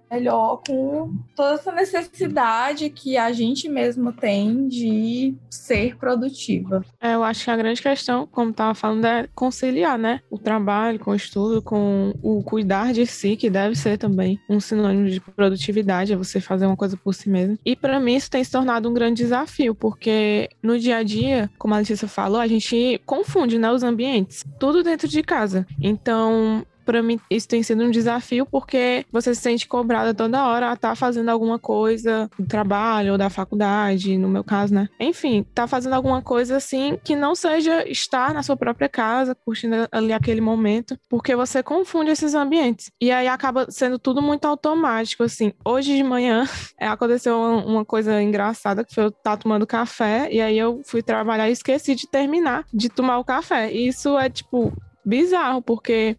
com 0.66 1.14
toda 1.34 1.54
essa 1.54 1.72
necessidade 1.72 2.90
que 2.90 3.16
a 3.16 3.32
gente 3.32 3.68
mesmo 3.68 4.12
tem 4.12 4.68
de 4.68 5.34
ser 5.50 5.96
produtiva. 5.96 6.84
É, 7.00 7.14
eu 7.14 7.22
acho 7.22 7.44
que 7.44 7.50
a 7.50 7.56
grande 7.56 7.82
questão, 7.82 8.26
como 8.26 8.50
estava 8.50 8.75
falando, 8.75 9.04
é 9.04 9.28
conciliar, 9.34 9.98
né? 9.98 10.20
O 10.30 10.38
trabalho 10.38 10.98
com 10.98 11.10
o 11.10 11.14
estudo, 11.14 11.60
com 11.60 12.12
o 12.22 12.42
cuidar 12.42 12.92
de 12.92 13.06
si, 13.06 13.36
que 13.36 13.50
deve 13.50 13.75
ser 13.75 13.98
também 13.98 14.38
um 14.48 14.60
sinônimo 14.60 15.08
de 15.08 15.20
produtividade, 15.20 16.12
é 16.12 16.16
você 16.16 16.40
fazer 16.40 16.66
uma 16.66 16.76
coisa 16.76 16.96
por 16.96 17.14
si 17.14 17.28
mesmo. 17.28 17.58
E 17.64 17.75
para 17.75 17.98
mim 18.00 18.16
isso 18.16 18.30
tem 18.30 18.42
se 18.42 18.50
tornado 18.50 18.88
um 18.88 18.94
grande 18.94 19.22
desafio, 19.22 19.75
porque 19.75 20.48
no 20.62 20.78
dia 20.78 20.98
a 20.98 21.02
dia, 21.02 21.50
como 21.58 21.75
a 21.75 21.78
Letícia 21.78 22.08
falou, 22.08 22.40
a 22.40 22.46
gente 22.46 23.00
confunde, 23.04 23.58
né, 23.58 23.70
os 23.70 23.82
ambientes. 23.82 24.44
Tudo 24.58 24.82
dentro 24.82 25.08
de 25.08 25.22
casa. 25.22 25.66
Então, 25.80 26.64
para 26.87 27.02
mim 27.02 27.21
isso 27.28 27.49
tem 27.49 27.62
sido 27.62 27.83
um 27.83 27.90
desafio 27.90 28.47
porque 28.47 29.05
você 29.12 29.35
se 29.35 29.43
sente 29.43 29.66
cobrada 29.66 30.14
toda 30.14 30.47
hora 30.47 30.71
a 30.71 30.75
estar 30.75 30.90
tá 30.90 30.95
fazendo 30.95 31.28
alguma 31.28 31.59
coisa 31.59 32.31
do 32.38 32.47
trabalho 32.47 33.12
ou 33.12 33.19
da 33.19 33.28
faculdade, 33.28 34.16
no 34.16 34.28
meu 34.28 34.45
caso, 34.45 34.73
né? 34.73 34.88
Enfim, 35.00 35.45
tá 35.55 35.66
fazendo 35.66 35.95
alguma 35.95 36.23
coisa 36.23 36.57
assim 36.57 36.99
que 37.02 37.16
não 37.16 37.35
seja 37.35 37.87
estar 37.88 38.33
na 38.33 38.43
sua 38.43 38.57
própria 38.57 38.88
casa, 38.88 39.35
curtindo 39.35 39.88
ali 39.90 40.12
aquele 40.12 40.40
momento, 40.40 40.97
porque 41.09 41.35
você 41.35 41.62
confunde 41.62 42.11
esses 42.11 42.35
ambientes. 42.35 42.90
E 43.00 43.11
aí 43.11 43.26
acaba 43.26 43.66
sendo 43.71 43.99
tudo 43.99 44.23
muito 44.23 44.47
automático, 44.47 45.25
assim. 45.25 45.52
Hoje 45.64 45.97
de 45.97 46.02
manhã 46.02 46.47
aconteceu 46.81 47.38
uma 47.38 47.85
coisa 47.85 48.23
engraçada 48.23 48.85
que 48.85 48.95
foi 48.95 49.05
eu 49.05 49.09
estar 49.09 49.23
tá 49.23 49.37
tomando 49.37 49.66
café 49.66 50.28
e 50.31 50.40
aí 50.40 50.57
eu 50.57 50.81
fui 50.85 51.02
trabalhar 51.02 51.49
e 51.49 51.52
esqueci 51.52 51.95
de 51.95 52.09
terminar 52.09 52.64
de 52.73 52.88
tomar 52.88 53.19
o 53.19 53.25
café. 53.25 53.73
E 53.73 53.88
isso 53.88 54.16
é 54.19 54.28
tipo 54.28 54.73
bizarro, 55.06 55.62
porque 55.62 56.16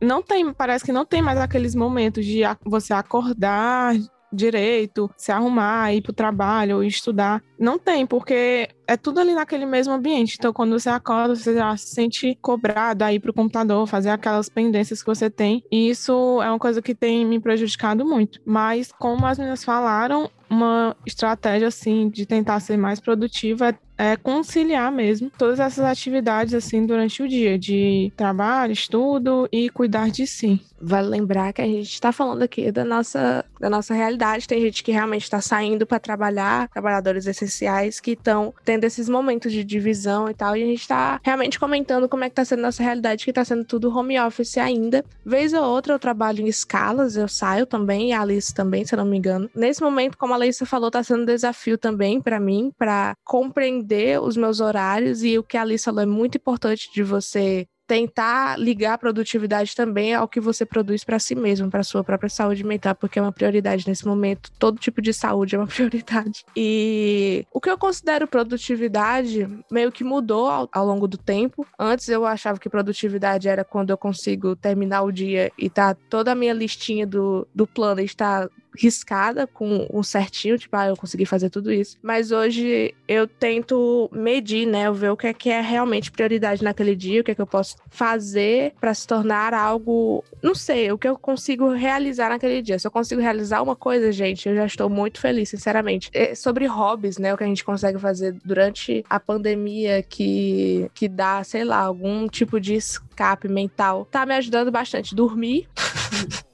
não 0.00 0.22
tem, 0.22 0.52
parece 0.52 0.84
que 0.84 0.92
não 0.92 1.06
tem 1.06 1.22
mais 1.22 1.38
aqueles 1.38 1.74
momentos 1.74 2.24
de 2.24 2.42
você 2.64 2.92
acordar 2.92 3.94
direito, 4.32 5.10
se 5.16 5.32
arrumar, 5.32 5.94
ir 5.94 6.02
para 6.02 6.10
o 6.10 6.14
trabalho 6.14 6.82
estudar. 6.82 7.42
Não 7.58 7.78
tem, 7.78 8.06
porque 8.06 8.68
é 8.86 8.96
tudo 8.96 9.20
ali 9.20 9.34
naquele 9.34 9.66
mesmo 9.66 9.92
ambiente. 9.92 10.36
Então, 10.38 10.52
quando 10.52 10.78
você 10.78 10.88
acorda, 10.88 11.34
você 11.34 11.54
já 11.54 11.76
se 11.76 11.88
sente 11.88 12.38
cobrado 12.40 13.02
a 13.02 13.12
ir 13.12 13.20
para 13.20 13.30
o 13.30 13.34
computador, 13.34 13.86
fazer 13.86 14.10
aquelas 14.10 14.48
pendências 14.48 15.02
que 15.02 15.06
você 15.06 15.28
tem. 15.28 15.62
E 15.70 15.90
isso 15.90 16.40
é 16.42 16.48
uma 16.48 16.58
coisa 16.58 16.80
que 16.80 16.94
tem 16.94 17.24
me 17.24 17.40
prejudicado 17.40 18.04
muito. 18.04 18.40
Mas, 18.44 18.92
como 18.92 19.26
as 19.26 19.38
meninas 19.38 19.64
falaram, 19.64 20.30
uma 20.48 20.96
estratégia 21.04 21.68
assim 21.68 22.08
de 22.08 22.24
tentar 22.24 22.60
ser 22.60 22.76
mais 22.76 23.00
produtiva 23.00 23.70
é 23.70 23.74
é 23.98 24.16
conciliar 24.16 24.92
mesmo 24.92 25.30
todas 25.30 25.58
essas 25.58 25.84
atividades 25.84 26.52
assim 26.52 26.84
durante 26.84 27.22
o 27.22 27.28
dia, 27.28 27.58
de 27.58 28.12
trabalho, 28.16 28.72
estudo 28.72 29.48
e 29.50 29.70
cuidar 29.70 30.10
de 30.10 30.26
si. 30.26 30.60
Vale 30.78 31.08
lembrar 31.08 31.52
que 31.54 31.62
a 31.62 31.66
gente 31.66 31.90
está 31.90 32.12
falando 32.12 32.42
aqui 32.42 32.70
da 32.70 32.84
nossa, 32.84 33.44
da 33.58 33.70
nossa 33.70 33.94
realidade. 33.94 34.46
Tem 34.46 34.60
gente 34.60 34.84
que 34.84 34.92
realmente 34.92 35.22
está 35.22 35.40
saindo 35.40 35.86
para 35.86 35.98
trabalhar, 35.98 36.68
trabalhadores 36.68 37.26
essenciais 37.26 37.98
que 37.98 38.10
estão 38.10 38.52
tendo 38.76 38.84
esses 38.84 39.08
momentos 39.08 39.50
de 39.50 39.64
divisão 39.64 40.28
e 40.28 40.34
tal. 40.34 40.56
E 40.56 40.62
a 40.62 40.66
gente 40.66 40.82
está 40.82 41.18
realmente 41.24 41.58
comentando 41.58 42.08
como 42.08 42.24
é 42.24 42.28
que 42.28 42.32
está 42.32 42.44
sendo 42.44 42.62
nossa 42.62 42.82
realidade, 42.82 43.24
que 43.24 43.30
está 43.30 43.44
sendo 43.44 43.64
tudo 43.64 43.90
home 43.90 44.20
office 44.20 44.58
ainda. 44.58 45.04
Vez 45.24 45.52
ou 45.54 45.64
outra 45.64 45.94
eu 45.94 45.98
trabalho 45.98 46.42
em 46.42 46.46
escalas, 46.46 47.16
eu 47.16 47.26
saio 47.26 47.66
também, 47.66 48.10
e 48.10 48.12
a 48.12 48.20
Alice 48.20 48.52
também, 48.52 48.84
se 48.84 48.94
eu 48.94 48.98
não 48.98 49.06
me 49.06 49.16
engano. 49.16 49.50
Nesse 49.54 49.82
momento, 49.82 50.18
como 50.18 50.34
a 50.34 50.36
Leissa 50.36 50.66
falou, 50.66 50.88
está 50.88 51.02
sendo 51.02 51.22
um 51.22 51.26
desafio 51.26 51.78
também 51.78 52.20
para 52.20 52.38
mim, 52.38 52.70
para 52.76 53.14
compreender 53.24 54.20
os 54.20 54.36
meus 54.36 54.60
horários 54.60 55.22
e 55.24 55.38
o 55.38 55.42
que 55.42 55.56
a 55.56 55.62
Alice 55.62 55.84
falou 55.84 56.02
é 56.02 56.06
muito 56.06 56.36
importante 56.36 56.90
de 56.92 57.02
você 57.02 57.66
tentar 57.86 58.58
ligar 58.58 58.94
a 58.94 58.98
produtividade 58.98 59.74
também 59.74 60.14
ao 60.14 60.28
que 60.28 60.40
você 60.40 60.66
produz 60.66 61.04
para 61.04 61.18
si 61.18 61.34
mesmo, 61.34 61.70
para 61.70 61.82
sua 61.82 62.02
própria 62.02 62.28
saúde 62.28 62.64
mental, 62.64 62.94
porque 62.94 63.18
é 63.18 63.22
uma 63.22 63.32
prioridade 63.32 63.86
nesse 63.86 64.06
momento. 64.06 64.50
Todo 64.58 64.78
tipo 64.78 65.00
de 65.00 65.12
saúde 65.12 65.54
é 65.54 65.58
uma 65.58 65.66
prioridade. 65.68 66.44
E 66.56 67.46
o 67.52 67.60
que 67.60 67.70
eu 67.70 67.78
considero 67.78 68.26
produtividade 68.26 69.48
meio 69.70 69.92
que 69.92 70.04
mudou 70.04 70.48
ao, 70.48 70.68
ao 70.72 70.86
longo 70.86 71.06
do 71.06 71.16
tempo. 71.16 71.66
Antes 71.78 72.08
eu 72.08 72.24
achava 72.26 72.58
que 72.58 72.68
produtividade 72.68 73.48
era 73.48 73.64
quando 73.64 73.90
eu 73.90 73.98
consigo 73.98 74.56
terminar 74.56 75.02
o 75.02 75.12
dia 75.12 75.52
e 75.58 75.70
tá 75.70 75.94
toda 75.94 76.32
a 76.32 76.34
minha 76.34 76.52
listinha 76.52 77.06
do, 77.06 77.46
do 77.54 77.66
plano 77.66 78.00
está 78.00 78.48
riscada 78.78 79.46
com 79.46 79.86
um 79.92 80.02
certinho, 80.02 80.58
tipo, 80.58 80.76
ah, 80.76 80.88
eu 80.88 80.96
consegui 80.96 81.26
fazer 81.26 81.50
tudo 81.50 81.72
isso. 81.72 81.96
Mas 82.02 82.30
hoje 82.30 82.94
eu 83.08 83.26
tento 83.26 84.08
medir, 84.12 84.66
né? 84.66 84.86
Eu 84.86 84.94
ver 84.94 85.10
o 85.10 85.16
que 85.16 85.26
é 85.26 85.34
que 85.34 85.50
é 85.50 85.60
realmente 85.60 86.10
prioridade 86.10 86.62
naquele 86.62 86.94
dia, 86.94 87.20
o 87.20 87.24
que 87.24 87.30
é 87.30 87.34
que 87.34 87.42
eu 87.42 87.46
posso 87.46 87.76
fazer 87.90 88.74
para 88.80 88.94
se 88.94 89.06
tornar 89.06 89.54
algo, 89.54 90.24
não 90.42 90.54
sei, 90.54 90.90
o 90.92 90.98
que 90.98 91.08
eu 91.08 91.18
consigo 91.18 91.70
realizar 91.70 92.30
naquele 92.30 92.62
dia. 92.62 92.78
Se 92.78 92.86
eu 92.86 92.90
consigo 92.90 93.20
realizar 93.20 93.62
uma 93.62 93.76
coisa, 93.76 94.12
gente, 94.12 94.48
eu 94.48 94.54
já 94.54 94.66
estou 94.66 94.88
muito 94.88 95.20
feliz, 95.20 95.48
sinceramente. 95.48 96.10
É 96.12 96.34
sobre 96.34 96.66
hobbies, 96.66 97.18
né? 97.18 97.32
O 97.32 97.36
que 97.36 97.44
a 97.44 97.46
gente 97.46 97.64
consegue 97.64 97.98
fazer 97.98 98.36
durante 98.44 99.04
a 99.08 99.18
pandemia 99.18 100.02
que, 100.02 100.90
que 100.94 101.08
dá, 101.08 101.42
sei 101.44 101.64
lá, 101.64 101.78
algum 101.78 102.28
tipo 102.28 102.60
de 102.60 102.74
escape 102.74 103.48
mental. 103.48 104.06
Tá 104.10 104.26
me 104.26 104.34
ajudando 104.34 104.70
bastante. 104.70 105.14
Dormir. 105.14 105.68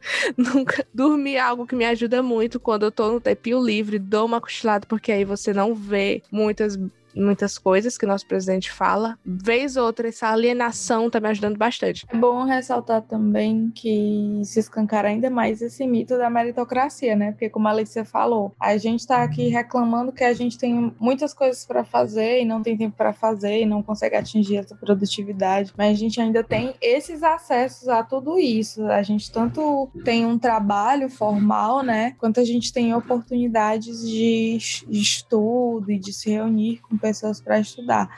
Nunca 0.36 0.86
dormir 0.92 1.36
é 1.36 1.40
algo 1.40 1.66
que 1.66 1.76
me 1.76 1.84
ajuda 1.84 2.22
muito 2.22 2.58
quando 2.58 2.84
eu 2.84 2.92
tô 2.92 3.12
no 3.12 3.20
tempinho 3.20 3.62
livre, 3.62 3.98
dou 3.98 4.26
uma 4.26 4.40
cochilada, 4.40 4.86
porque 4.86 5.12
aí 5.12 5.24
você 5.24 5.52
não 5.52 5.74
vê 5.74 6.22
muitas 6.30 6.78
muitas 7.14 7.58
coisas 7.58 7.96
que 7.96 8.06
nosso 8.06 8.26
presidente 8.26 8.70
fala. 8.70 9.18
Vez 9.24 9.76
ou 9.76 9.84
outra, 9.84 10.08
essa 10.08 10.28
alienação 10.28 11.10
tá 11.10 11.20
me 11.20 11.28
ajudando 11.28 11.56
bastante. 11.56 12.06
É 12.08 12.16
bom 12.16 12.44
ressaltar 12.44 13.02
também 13.02 13.70
que 13.74 14.40
se 14.44 14.60
escancara 14.60 15.08
ainda 15.08 15.30
mais 15.30 15.62
esse 15.62 15.86
mito 15.86 16.16
da 16.16 16.30
meritocracia, 16.30 17.16
né? 17.16 17.32
Porque, 17.32 17.48
como 17.48 17.68
a 17.68 17.70
Alicia 17.70 18.04
falou, 18.04 18.54
a 18.60 18.76
gente 18.76 19.06
tá 19.06 19.22
aqui 19.22 19.48
reclamando 19.48 20.12
que 20.12 20.24
a 20.24 20.32
gente 20.32 20.58
tem 20.58 20.92
muitas 20.98 21.34
coisas 21.34 21.64
para 21.64 21.84
fazer 21.84 22.40
e 22.40 22.44
não 22.44 22.62
tem 22.62 22.76
tempo 22.76 22.96
para 22.96 23.12
fazer 23.12 23.60
e 23.60 23.66
não 23.66 23.82
consegue 23.82 24.16
atingir 24.16 24.56
essa 24.56 24.74
produtividade, 24.74 25.72
mas 25.76 25.92
a 25.92 25.98
gente 25.98 26.20
ainda 26.20 26.42
tem 26.42 26.74
esses 26.80 27.22
acessos 27.22 27.88
a 27.88 28.02
tudo 28.02 28.38
isso. 28.38 28.84
A 28.86 29.02
gente 29.02 29.30
tanto 29.30 29.90
tem 30.04 30.26
um 30.26 30.38
trabalho 30.38 31.08
formal, 31.08 31.82
né? 31.82 32.14
Quanto 32.18 32.40
a 32.40 32.44
gente 32.44 32.72
tem 32.72 32.94
oportunidades 32.94 34.06
de, 34.06 34.58
de 34.88 35.00
estudo 35.00 35.90
e 35.90 35.98
de 35.98 36.12
se 36.12 36.30
reunir 36.30 36.78
com 36.78 36.96
pessoas 37.00 37.40
para 37.40 37.58
estudar. 37.58 38.08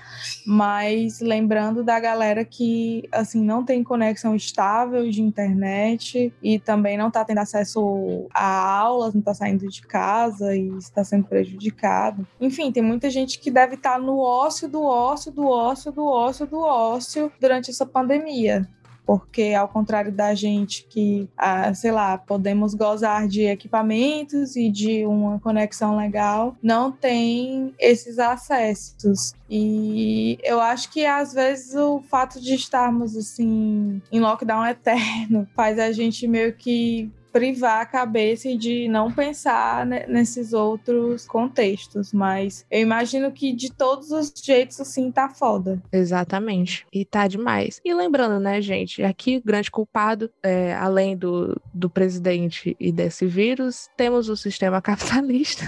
Mas 0.46 1.20
lembrando 1.20 1.82
da 1.82 1.98
galera 1.98 2.44
que 2.44 3.08
assim 3.12 3.42
não 3.42 3.64
tem 3.64 3.82
conexão 3.82 4.34
estável 4.34 5.08
de 5.08 5.22
internet 5.22 6.32
e 6.42 6.58
também 6.58 6.98
não 6.98 7.08
está 7.08 7.24
tendo 7.24 7.38
acesso 7.38 8.26
a 8.34 8.78
aulas, 8.78 9.14
não 9.14 9.20
está 9.20 9.34
saindo 9.34 9.68
de 9.68 9.82
casa 9.82 10.54
e 10.56 10.68
está 10.78 11.04
sendo 11.04 11.24
prejudicado. 11.24 12.26
Enfim, 12.40 12.72
tem 12.72 12.82
muita 12.82 13.08
gente 13.10 13.38
que 13.38 13.50
deve 13.50 13.74
estar 13.74 13.92
tá 13.92 13.98
no 13.98 14.18
ócio 14.18 14.68
do 14.68 14.82
ócio 14.82 15.32
do 15.32 15.46
ócio 15.46 15.92
do 15.92 16.04
ócio 16.04 16.46
do 16.46 16.60
ócio 16.60 17.32
durante 17.40 17.70
essa 17.70 17.86
pandemia 17.86 18.68
porque 19.12 19.52
ao 19.52 19.68
contrário 19.68 20.10
da 20.10 20.34
gente 20.34 20.86
que, 20.88 21.28
ah, 21.36 21.74
sei 21.74 21.92
lá, 21.92 22.16
podemos 22.16 22.72
gozar 22.72 23.28
de 23.28 23.42
equipamentos 23.42 24.56
e 24.56 24.70
de 24.70 25.04
uma 25.04 25.38
conexão 25.38 25.98
legal, 25.98 26.56
não 26.62 26.90
tem 26.90 27.74
esses 27.78 28.18
acessos. 28.18 29.34
E 29.50 30.38
eu 30.42 30.62
acho 30.62 30.90
que 30.90 31.04
às 31.04 31.34
vezes 31.34 31.74
o 31.74 32.00
fato 32.08 32.40
de 32.40 32.54
estarmos 32.54 33.14
assim 33.14 34.00
em 34.10 34.18
lockdown 34.18 34.64
eterno 34.64 35.46
faz 35.54 35.78
a 35.78 35.92
gente 35.92 36.26
meio 36.26 36.54
que 36.54 37.10
privar 37.32 37.80
a 37.80 37.86
cabeça 37.86 38.54
de 38.56 38.88
não 38.88 39.10
pensar 39.10 39.86
nesses 39.86 40.52
outros 40.52 41.26
contextos, 41.26 42.12
mas 42.12 42.66
eu 42.70 42.80
imagino 42.80 43.32
que 43.32 43.52
de 43.52 43.72
todos 43.72 44.10
os 44.10 44.32
jeitos 44.42 44.80
assim 44.80 45.10
tá 45.10 45.28
foda. 45.28 45.82
Exatamente. 45.92 46.86
E 46.92 47.04
tá 47.04 47.26
demais. 47.26 47.80
E 47.84 47.94
lembrando, 47.94 48.38
né, 48.38 48.60
gente, 48.60 49.02
aqui 49.02 49.38
o 49.38 49.42
grande 49.44 49.70
culpado, 49.70 50.30
é, 50.42 50.74
além 50.74 51.16
do, 51.16 51.60
do 51.72 51.88
presidente 51.88 52.76
e 52.78 52.92
desse 52.92 53.26
vírus, 53.26 53.88
temos 53.96 54.28
o 54.28 54.36
sistema 54.36 54.80
capitalista 54.82 55.64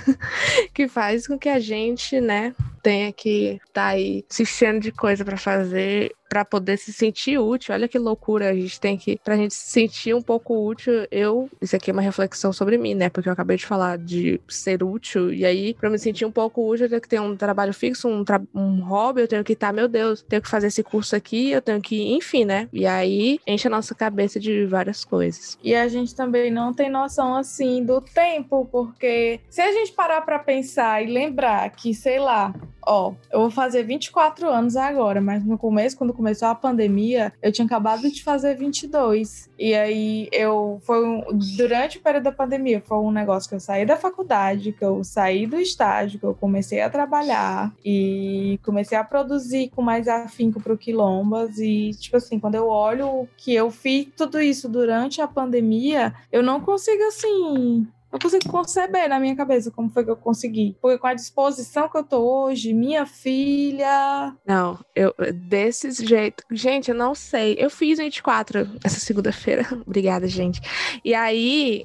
que 0.73 0.87
faz 0.89 1.27
com 1.27 1.39
que 1.39 1.49
a 1.49 1.59
gente, 1.59 2.21
né, 2.21 2.55
tenha 2.83 3.11
que 3.13 3.59
tá 3.73 3.87
aí 3.89 4.25
se 4.29 4.43
enchendo 4.43 4.81
de 4.81 4.93
coisa 4.93 5.25
para 5.25 5.39
fazer 5.39 6.13
para 6.35 6.45
poder 6.45 6.77
se 6.77 6.93
sentir 6.93 7.39
útil. 7.39 7.73
Olha 7.73 7.87
que 7.87 7.97
loucura, 7.97 8.51
a 8.51 8.55
gente 8.55 8.81
tem 8.81 8.97
que 8.97 9.21
pra 9.23 9.37
gente 9.37 9.55
se 9.55 9.71
sentir 9.71 10.13
um 10.17 10.21
pouco 10.21 10.67
útil. 10.69 11.07
Eu, 11.09 11.49
isso 11.63 11.77
aqui 11.77 11.91
é 11.91 11.93
uma 11.93 12.03
reflexão 12.03 12.53
sobre 12.53 12.77
mim, 12.77 12.93
né? 12.93 13.09
Porque 13.09 13.29
eu 13.29 13.33
acabei 13.33 13.57
de 13.57 13.65
falar 13.65 13.97
de 13.97 14.41
ser 14.49 14.83
útil 14.83 15.33
e 15.33 15.45
aí 15.45 15.75
para 15.75 15.89
me 15.89 15.97
sentir 15.97 16.25
um 16.25 16.33
pouco 16.33 16.69
útil, 16.69 16.87
eu 16.87 16.91
tenho 16.91 17.01
que 17.01 17.09
ter 17.09 17.21
um 17.21 17.37
trabalho 17.37 17.73
fixo, 17.73 18.09
um, 18.09 18.25
tra 18.25 18.43
um 18.53 18.81
hobby, 18.81 19.21
eu 19.21 19.29
tenho 19.29 19.45
que 19.45 19.53
estar, 19.53 19.69
tá, 19.69 19.73
meu 19.73 19.87
Deus, 19.87 20.23
tenho 20.23 20.43
que 20.43 20.49
fazer 20.49 20.67
esse 20.67 20.83
curso 20.83 21.15
aqui, 21.15 21.53
eu 21.53 21.63
tenho 21.63 21.81
que, 21.81 22.13
enfim, 22.13 22.45
né? 22.45 22.69
E 22.73 22.85
aí 22.85 23.39
enche 23.47 23.69
a 23.69 23.71
nossa 23.71 23.95
cabeça 23.95 24.41
de 24.41 24.67
várias 24.67 25.05
coisas. 25.05 25.57
E 25.63 25.73
a 25.73 25.87
gente 25.87 26.17
também 26.17 26.51
não 26.51 26.75
tem 26.75 26.91
noção 26.91 27.37
assim 27.37 27.85
do 27.85 28.01
tempo, 28.01 28.69
porque 28.73 29.39
se 29.49 29.61
a 29.61 29.71
gente 29.71 29.93
parar 29.93 30.23
para 30.23 30.41
pensar 30.41 31.01
e 31.01 31.07
lembrar 31.07 31.71
que, 31.71 31.95
sei 31.95 32.19
lá, 32.19 32.53
Ó, 32.87 33.15
eu 33.33 33.41
vou 33.41 33.51
fazer 33.51 33.83
24 33.83 34.49
anos 34.49 34.77
agora, 34.77 35.21
mas 35.21 35.45
no 35.45 35.59
começo, 35.59 35.97
quando 35.97 36.13
começou 36.13 36.49
a 36.49 36.55
pandemia, 36.55 37.33
eu 37.43 37.53
tinha 37.53 37.65
acabado 37.65 38.11
de 38.11 38.23
fazer 38.23 38.55
22. 38.55 39.51
E 39.59 39.75
aí 39.75 40.29
eu 40.33 40.81
foi 40.83 41.05
um, 41.05 41.23
durante 41.57 41.99
o 41.99 42.01
período 42.01 42.25
da 42.25 42.33
pandemia, 42.33 42.83
foi 42.85 42.99
um 42.99 43.11
negócio 43.11 43.49
que 43.49 43.55
eu 43.55 43.61
saí 43.61 43.87
da 43.87 43.97
faculdade, 43.97 44.73
que 44.73 44.85
eu 44.85 45.03
saí 45.03 45.47
do 45.47 45.57
estágio, 45.57 46.19
que 46.19 46.27
eu 46.27 46.35
comecei 46.35 46.81
a 46.81 46.91
trabalhar 46.91 47.73
e 47.85 48.59
comecei 48.63 48.99
a 48.99 49.05
produzir 49.05 49.71
com 49.71 49.83
mais 49.83 50.09
afinco 50.09 50.61
pro 50.61 50.77
Quilombas 50.77 51.59
e 51.59 51.91
tipo 51.99 52.17
assim, 52.17 52.39
quando 52.39 52.55
eu 52.57 52.69
olho 52.69 53.29
que 53.37 53.55
eu 53.55 53.71
fiz 53.71 54.09
tudo 54.17 54.41
isso 54.41 54.69
durante 54.69 55.21
a 55.21 55.29
pandemia, 55.29 56.15
eu 56.31 56.43
não 56.43 56.61
consigo 56.61 57.03
assim 57.05 57.87
não 58.15 58.21
consigo 58.21 58.49
conceber 58.49 59.09
na 59.09 59.19
minha 59.19 59.35
cabeça 59.35 59.73
como 59.73 59.91
foi 59.91 60.05
que 60.05 60.11
eu 60.11 60.17
consegui. 60.17 60.77
Porque 60.81 60.99
com 60.99 61.07
a 61.09 61.15
disposição 61.15 61.89
que 61.89 61.99
eu 61.99 62.05
tô 62.05 62.19
hoje, 62.19 62.73
minha 62.73 63.05
filha. 63.05 64.35
Não, 64.47 64.79
eu 64.95 65.13
desse 65.35 65.91
jeito. 65.91 66.45
Gente, 66.51 66.91
eu 66.91 66.95
não 66.95 67.15
sei. 67.15 67.57
Eu 67.59 67.69
fiz 67.69 67.99
24 67.99 68.71
essa 68.85 69.01
segunda-feira. 69.01 69.67
Obrigada, 69.85 70.29
gente. 70.29 70.61
E 71.05 71.13
aí, 71.13 71.85